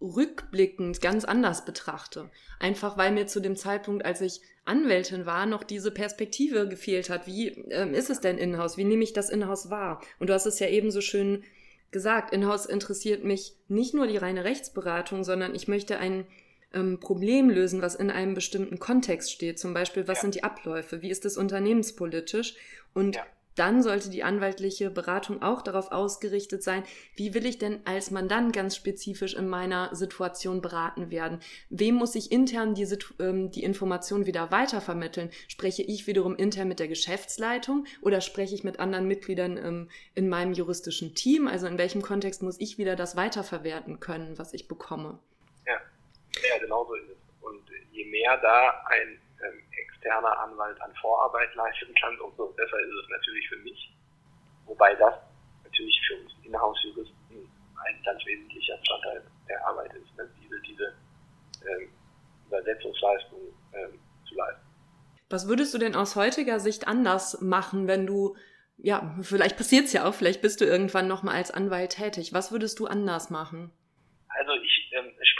rückblickend 0.00 1.00
ganz 1.00 1.24
anders 1.24 1.64
betrachte. 1.64 2.30
Einfach 2.58 2.96
weil 2.96 3.12
mir 3.12 3.26
zu 3.26 3.40
dem 3.40 3.56
Zeitpunkt, 3.56 4.04
als 4.04 4.20
ich 4.20 4.40
Anwältin 4.64 5.26
war, 5.26 5.46
noch 5.46 5.62
diese 5.62 5.90
Perspektive 5.90 6.68
gefehlt 6.68 7.10
hat. 7.10 7.26
Wie 7.26 7.48
ähm, 7.48 7.94
ist 7.94 8.10
es 8.10 8.20
denn 8.20 8.38
Inhouse? 8.38 8.76
Wie 8.76 8.84
nehme 8.84 9.04
ich 9.04 9.12
das 9.12 9.30
Inhouse 9.30 9.70
wahr? 9.70 10.00
Und 10.18 10.30
du 10.30 10.34
hast 10.34 10.46
es 10.46 10.58
ja 10.58 10.68
eben 10.68 10.90
so 10.90 11.00
schön 11.00 11.44
gesagt, 11.90 12.32
Inhouse 12.32 12.66
interessiert 12.66 13.24
mich 13.24 13.56
nicht 13.68 13.94
nur 13.94 14.06
die 14.06 14.16
reine 14.16 14.44
Rechtsberatung, 14.44 15.22
sondern 15.22 15.54
ich 15.54 15.68
möchte 15.68 15.98
ein 15.98 16.26
ähm, 16.74 17.00
Problem 17.00 17.50
lösen, 17.50 17.82
was 17.82 17.94
in 17.94 18.10
einem 18.10 18.34
bestimmten 18.34 18.78
Kontext 18.78 19.32
steht. 19.32 19.58
Zum 19.58 19.74
Beispiel, 19.74 20.08
was 20.08 20.18
ja. 20.18 20.22
sind 20.22 20.34
die 20.34 20.44
Abläufe? 20.44 21.02
Wie 21.02 21.10
ist 21.10 21.24
es 21.24 21.36
unternehmenspolitisch? 21.36 22.54
Und 22.92 23.16
ja 23.16 23.24
dann 23.54 23.82
sollte 23.82 24.10
die 24.10 24.24
anwaltliche 24.24 24.90
Beratung 24.90 25.42
auch 25.42 25.62
darauf 25.62 25.92
ausgerichtet 25.92 26.62
sein, 26.62 26.82
wie 27.14 27.34
will 27.34 27.46
ich 27.46 27.58
denn 27.58 27.80
als 27.84 28.10
Mandant 28.10 28.52
ganz 28.52 28.76
spezifisch 28.76 29.34
in 29.34 29.48
meiner 29.48 29.94
Situation 29.94 30.60
beraten 30.60 31.10
werden? 31.10 31.38
Wem 31.70 31.94
muss 31.94 32.14
ich 32.14 32.32
intern 32.32 32.74
diese, 32.74 32.98
ähm, 33.20 33.50
die 33.50 33.62
Information 33.62 34.26
wieder 34.26 34.50
weitervermitteln? 34.50 35.30
Spreche 35.48 35.82
ich 35.82 36.06
wiederum 36.06 36.34
intern 36.36 36.68
mit 36.68 36.80
der 36.80 36.88
Geschäftsleitung 36.88 37.86
oder 38.02 38.20
spreche 38.20 38.54
ich 38.54 38.64
mit 38.64 38.80
anderen 38.80 39.06
Mitgliedern 39.06 39.56
ähm, 39.56 39.88
in 40.14 40.28
meinem 40.28 40.52
juristischen 40.52 41.14
Team? 41.14 41.46
Also 41.46 41.66
in 41.66 41.78
welchem 41.78 42.02
Kontext 42.02 42.42
muss 42.42 42.58
ich 42.58 42.78
wieder 42.78 42.96
das 42.96 43.16
weiterverwerten 43.16 44.00
können, 44.00 44.36
was 44.38 44.52
ich 44.52 44.66
bekomme? 44.66 45.18
Ja, 46.42 46.58
genau 46.58 46.84
so 46.84 46.94
ist 46.94 47.10
es. 47.10 47.18
Und 47.40 47.62
je 47.92 48.04
mehr 48.06 48.36
da 48.38 48.82
ein 48.86 49.20
ähm, 49.42 49.62
externer 49.70 50.38
Anwalt 50.40 50.80
an 50.80 50.94
Vorarbeit 51.00 51.54
leisten 51.54 51.94
kann, 52.00 52.18
umso 52.20 52.48
besser 52.48 52.80
ist 52.80 52.94
es 53.02 53.08
natürlich 53.10 53.48
für 53.48 53.58
mich. 53.58 53.94
Wobei 54.66 54.94
das 54.94 55.14
natürlich 55.62 56.00
für 56.06 56.16
uns 56.20 56.32
Inhouse-Juristen 56.42 57.50
ein 57.84 58.02
ganz 58.04 58.24
wesentlicher 58.24 58.76
Bestandteil 58.78 59.22
der 59.48 59.66
Arbeit 59.66 59.92
ist, 59.94 60.16
ne? 60.16 60.28
diese, 60.40 60.60
diese 60.62 60.94
ähm, 61.68 61.88
Übersetzungsleistung 62.46 63.40
ähm, 63.74 63.98
zu 64.26 64.34
leisten. 64.34 64.62
Was 65.28 65.48
würdest 65.48 65.74
du 65.74 65.78
denn 65.78 65.94
aus 65.94 66.16
heutiger 66.16 66.60
Sicht 66.60 66.86
anders 66.86 67.40
machen, 67.40 67.88
wenn 67.88 68.06
du, 68.06 68.36
ja, 68.76 69.14
vielleicht 69.20 69.56
passiert 69.56 69.86
es 69.86 69.92
ja 69.92 70.08
auch, 70.08 70.14
vielleicht 70.14 70.42
bist 70.42 70.60
du 70.60 70.64
irgendwann 70.64 71.08
nochmal 71.08 71.36
als 71.36 71.50
Anwalt 71.50 71.90
tätig. 71.90 72.32
Was 72.32 72.52
würdest 72.52 72.78
du 72.78 72.86
anders 72.86 73.30
machen? 73.30 73.72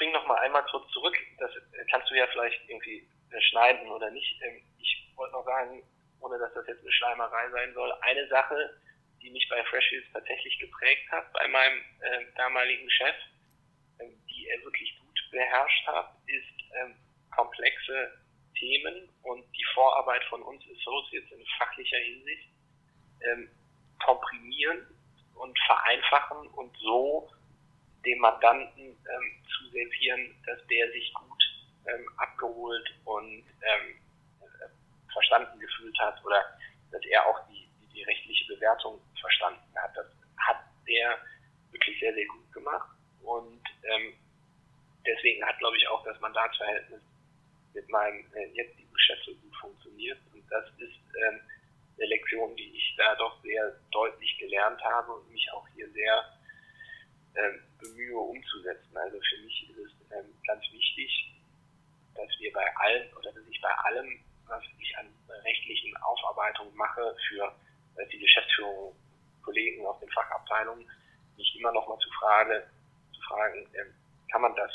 Ich 0.05 0.09
ähm, 0.09 0.13
springe 0.13 0.13
nochmal 0.13 0.39
einmal 0.45 0.65
kurz 0.71 0.91
zurück. 0.93 1.17
Das 1.39 1.51
kannst 1.91 2.11
du 2.11 2.15
ja 2.15 2.27
vielleicht 2.29 2.61
irgendwie 2.69 3.09
schneiden 3.51 3.89
oder 3.89 4.11
nicht. 4.11 4.41
Ähm, 4.43 4.63
ich 4.79 5.13
wollte 5.17 5.33
noch 5.33 5.45
sagen, 5.45 5.83
ohne 6.21 6.39
dass 6.39 6.53
das 6.55 6.67
jetzt 6.67 6.81
eine 6.81 6.93
Schleimerei 6.93 7.51
sein 7.51 7.73
soll, 7.75 7.93
eine 8.03 8.29
Sache, 8.29 8.79
die 9.23 9.31
mich 9.31 9.49
bei 9.49 9.63
Fresh 9.65 9.89
Hills 9.89 10.07
tatsächlich 10.13 10.59
geprägt 10.59 11.11
hat, 11.11 11.33
bei 11.33 11.49
meinem 11.49 11.79
äh, 12.01 12.25
damaligen 12.37 12.91
Chef, 12.91 13.17
äh, 13.99 14.05
die 14.29 14.49
er 14.49 14.63
wirklich 14.65 14.99
gut 15.01 15.31
beherrscht 15.31 15.87
hat, 15.87 16.13
ist 16.27 16.75
ähm, 16.83 16.97
komplexe 17.35 18.13
Themen 18.59 19.09
und 19.23 19.45
die 19.57 19.65
Vorarbeit 19.75 20.25
von 20.25 20.43
uns 20.43 20.63
Associates 20.81 21.31
in 21.33 21.45
fachlicher 21.59 21.99
Hinsicht 21.99 22.49
ähm, 23.23 23.51
komprimieren 24.05 24.87
und 25.35 25.59
vereinfachen 25.67 26.49
und 26.49 26.77
so 26.79 27.31
dem 28.05 28.19
Mandanten 28.19 28.85
ähm, 28.85 29.44
zu 29.57 29.71
servieren, 29.71 30.35
dass 30.47 30.59
der 30.67 30.91
sich 30.93 31.13
gut 31.15 31.43
ähm, 31.87 32.09
abgeholt 32.17 32.95
und 33.05 33.45
ähm, 33.63 33.95
verstanden 35.13 35.59
gefühlt 35.59 35.99
hat 35.99 36.23
oder 36.25 36.45
dass 36.91 37.03
er 37.07 37.27
auch 37.27 37.41
die, 37.49 37.69
die, 37.81 37.87
die 37.95 38.03
rechtliche 38.03 38.47
Bewertung 38.55 39.01
verstanden 39.21 39.75
hat. 39.77 39.97
Das 39.97 40.07
hat 40.39 40.61
der 40.87 41.19
wirklich 41.71 41.99
sehr, 42.01 42.15
sehr 42.15 42.27
gut 42.27 42.53
gemacht 42.53 42.89
und 43.23 43.63
ähm, 43.85 44.15
deswegen 45.07 45.45
hat, 45.45 45.59
glaube 45.59 45.77
ich, 45.77 45.89
auch 45.89 46.05
das 46.05 46.21
Mandatsverhältnis 46.21 47.01
mit 47.75 47.89
meinem 47.89 48.25
äh, 48.35 48.47
jetzigen 48.53 48.99
Chef 48.99 49.19
so 49.25 49.35
gut 49.35 49.57
funktioniert 49.57 50.19
und 50.33 50.45
das 50.51 50.65
ist 50.79 51.01
ähm, 51.27 51.41
eine 51.97 52.07
Lektion, 52.07 52.55
die 52.57 52.77
ich 52.77 52.95
da 52.97 53.15
doch 53.17 53.41
sehr 53.43 53.73
deutlich 53.91 54.37
gelernt 54.39 54.83
habe 54.85 55.13
und 55.13 55.31
mich 55.31 55.47
auch 55.53 55.67
hier 55.75 55.91
sehr 55.93 56.34
ähm, 57.37 57.61
bemühe 57.81 58.19
umzusetzen. 58.19 58.97
Also 58.97 59.19
für 59.21 59.43
mich 59.43 59.71
ist 59.71 59.79
es 59.79 59.93
ähm, 60.13 60.35
ganz 60.47 60.63
wichtig, 60.71 61.35
dass 62.15 62.29
wir 62.39 62.53
bei 62.53 62.77
allen 62.77 63.13
oder 63.17 63.33
dass 63.33 63.47
ich 63.51 63.61
bei 63.61 63.71
allem, 63.71 64.21
was 64.47 64.63
ich 64.79 64.97
an 64.99 65.07
rechtlichen 65.45 65.97
Aufarbeitungen 65.99 66.75
mache 66.77 67.15
für 67.29 67.53
äh, 67.97 68.07
die 68.09 68.19
Geschäftsführung, 68.19 68.95
Kollegen 69.43 69.87
aus 69.87 69.99
den 70.01 70.11
Fachabteilungen, 70.11 70.89
mich 71.37 71.57
immer 71.59 71.73
noch 71.73 71.89
mal 71.89 71.99
zu, 71.99 72.11
Frage, 72.19 72.67
zu 73.13 73.21
fragen, 73.23 73.67
äh, 73.75 73.85
kann 74.31 74.43
man 74.43 74.55
das, 74.55 74.71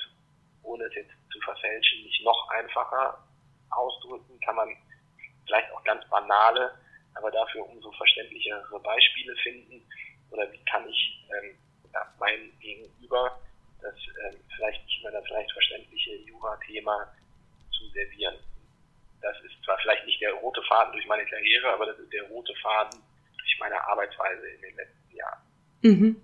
ohne 0.63 0.83
es 0.85 0.95
jetzt 0.95 1.11
zu 1.31 1.39
verfälschen, 1.41 2.03
nicht 2.03 2.23
noch 2.23 2.49
einfacher 2.49 3.23
ausdrücken? 3.71 4.39
Kann 4.41 4.55
man 4.55 4.75
vielleicht 5.45 5.71
auch 5.71 5.83
ganz 5.83 6.07
banale, 6.09 6.77
aber 7.15 7.31
dafür 7.31 7.67
umso 7.67 7.91
verständlichere 7.93 8.79
Beispiele 8.79 9.35
finden? 9.37 9.81
Oder 10.31 10.51
wie 10.51 10.63
kann 10.65 10.87
ich 10.87 11.27
ähm, 11.41 11.57
ja, 11.93 12.13
mein 12.19 12.51
Gegenüber 12.59 13.39
das 13.81 13.95
ähm, 14.25 14.39
vielleicht 14.55 14.85
nicht 14.85 15.03
mehr 15.03 15.11
das 15.11 15.29
leicht 15.29 15.51
verständliche 15.51 16.15
Jura-Thema 16.15 17.13
zu 17.71 17.87
servieren. 17.89 18.35
Das 19.21 19.35
ist 19.43 19.63
zwar 19.63 19.77
vielleicht 19.81 20.05
nicht 20.05 20.21
der 20.21 20.33
rote 20.33 20.61
Faden 20.63 20.93
durch 20.93 21.07
meine 21.07 21.25
Karriere, 21.25 21.73
aber 21.73 21.85
das 21.85 21.99
ist 21.99 22.11
der 22.11 22.23
rote 22.23 22.53
Faden 22.61 22.99
durch 23.37 23.57
meine 23.59 23.81
Arbeitsweise 23.87 24.47
in 24.47 24.61
den 24.61 24.75
letzten 24.75 25.15
Jahren. 25.15 25.41
Mhm. 25.81 26.21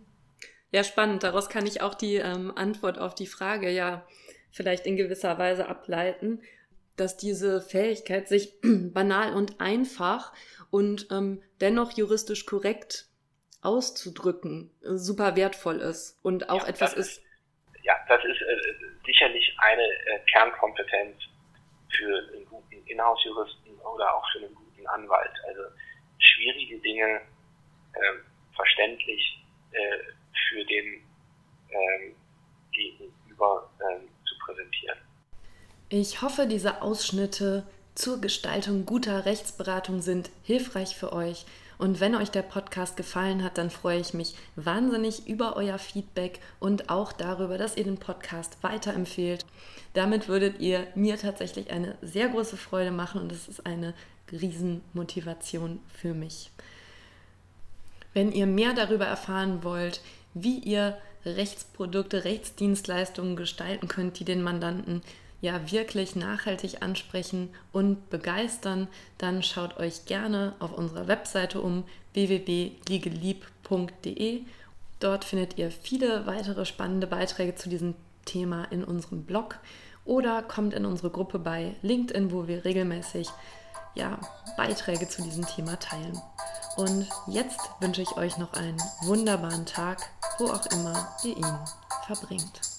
Ja, 0.72 0.84
spannend. 0.84 1.24
Daraus 1.24 1.50
kann 1.50 1.66
ich 1.66 1.82
auch 1.82 1.94
die 1.94 2.16
ähm, 2.16 2.52
Antwort 2.56 3.00
auf 3.00 3.16
die 3.16 3.28
Frage 3.28 3.70
ja 3.70 4.06
vielleicht 4.52 4.86
in 4.86 4.98
gewisser 4.98 5.38
Weise 5.38 5.68
ableiten, 5.68 6.42
dass 6.96 7.18
diese 7.18 7.62
Fähigkeit, 7.62 8.28
sich 8.28 8.54
banal 8.62 9.34
und 9.34 9.60
einfach 9.60 10.34
und 10.70 11.08
ähm, 11.12 11.42
dennoch 11.60 11.92
juristisch 11.92 12.46
korrekt 12.46 13.08
auszudrücken, 13.66 14.72
super 14.82 15.36
wertvoll 15.36 15.78
ist 15.82 16.20
und 16.24 16.50
auch 16.50 16.64
ja, 16.64 16.70
etwas 16.70 16.94
ist, 16.94 17.18
ist. 17.18 17.24
Ja, 17.84 17.94
das 18.08 18.24
ist 18.24 18.42
äh, 18.42 18.58
sicherlich 19.06 19.56
eine 19.58 19.84
äh, 19.84 20.20
Kernkompetenz 20.32 21.16
für 21.96 22.30
einen 22.34 22.46
guten 22.46 22.86
Inhouse-Juristen 22.86 23.78
oder 23.82 24.16
auch 24.16 24.26
für 24.32 24.40
einen 24.40 24.56
guten 24.56 24.88
Anwalt. 24.88 25.32
Also 25.48 25.62
schwierige 26.20 26.80
Dinge 26.80 27.22
äh, 27.94 28.00
verständlich 28.56 29.46
äh, 29.72 29.98
für 30.50 30.64
den 30.66 31.02
ähm, 31.70 32.16
Gegenüber 32.72 33.70
ähm, 33.82 34.08
zu 34.26 34.36
präsentieren. 34.46 34.98
Ich 35.90 36.22
hoffe, 36.22 36.48
diese 36.48 36.82
Ausschnitte 36.82 37.68
zur 37.96 38.20
Gestaltung 38.20 38.86
guter 38.86 39.26
Rechtsberatung 39.26 40.02
sind 40.02 40.30
hilfreich 40.44 40.96
für 40.96 41.14
euch. 41.14 41.46
Und 41.78 42.00
wenn 42.00 42.16
euch 42.16 42.32
der 42.32 42.42
Podcast 42.42 42.98
gefallen 42.98 43.44
hat, 43.44 43.58
dann 43.58 43.70
freue 43.70 44.00
ich 44.00 44.14
mich 44.14 44.36
wahnsinnig 44.56 45.28
über 45.28 45.56
euer 45.56 45.78
Feedback 45.78 46.40
und 46.60 46.90
auch 46.90 47.12
darüber, 47.12 47.58
dass 47.58 47.78
ihr 47.78 47.84
den 47.84 47.98
Podcast 47.98 48.58
weiterempfehlt. 48.62 49.46
Damit 49.94 50.28
würdet 50.28 50.60
ihr 50.60 50.88
mir 50.96 51.18
tatsächlich 51.18 51.72
eine 51.72 51.98
sehr 52.02 52.30
große 52.30 52.58
Freude 52.58 52.92
machen 52.92 53.22
und 53.22 53.32
es 53.32 53.48
ist 53.48 53.66
eine 53.66 53.94
Riesenmotivation 54.32 55.80
für 55.94 56.14
mich. 56.14 56.52
Wenn 58.14 58.32
ihr 58.32 58.48
mehr 58.48 58.74
darüber 58.74 59.06
erfahren 59.06 59.64
wollt, 59.64 60.02
wie 60.34 60.60
ihr 60.60 60.98
Rechtsprodukte, 61.26 62.24
Rechtsdienstleistungen 62.24 63.36
gestalten 63.36 63.88
könnt, 63.88 64.20
die 64.20 64.26
den 64.26 64.42
Mandanten 64.42 65.02
ja 65.46 65.72
wirklich 65.72 66.16
nachhaltig 66.16 66.82
ansprechen 66.82 67.50
und 67.72 68.10
begeistern, 68.10 68.88
dann 69.18 69.42
schaut 69.44 69.78
euch 69.78 70.06
gerne 70.06 70.56
auf 70.60 70.78
unserer 70.78 71.08
Webseite 71.08 71.62
um 71.62 71.86
www.legelieb.de. 72.14 74.42
Dort 75.00 75.24
findet 75.24 75.58
ihr 75.58 75.72
viele 75.72 76.26
weitere 76.26 76.66
spannende 76.66 77.08
Beiträge 77.08 77.56
zu 77.56 77.70
diesem 77.70 77.96
Thema 78.26 78.66
in 78.72 78.84
unserem 78.84 79.24
Blog 79.24 79.60
oder 80.04 80.42
kommt 80.42 80.74
in 80.74 80.86
unsere 80.86 81.12
Gruppe 81.12 81.40
bei 81.40 81.76
LinkedIn, 81.82 82.30
wo 82.32 82.48
wir 82.48 82.66
regelmäßig 82.66 83.30
ja, 83.94 84.20
Beiträge 84.58 85.08
zu 85.08 85.22
diesem 85.22 85.46
Thema 85.46 85.80
teilen. 85.80 86.20
Und 86.76 87.08
jetzt 87.28 87.62
wünsche 87.80 88.02
ich 88.02 88.18
euch 88.18 88.38
noch 88.38 88.52
einen 88.54 88.82
wunderbaren 89.04 89.66
Tag, 89.66 90.02
wo 90.40 90.48
auch 90.48 90.66
immer 90.68 91.16
ihr 91.24 91.38
ihn 91.38 91.58
verbringt. 92.06 92.75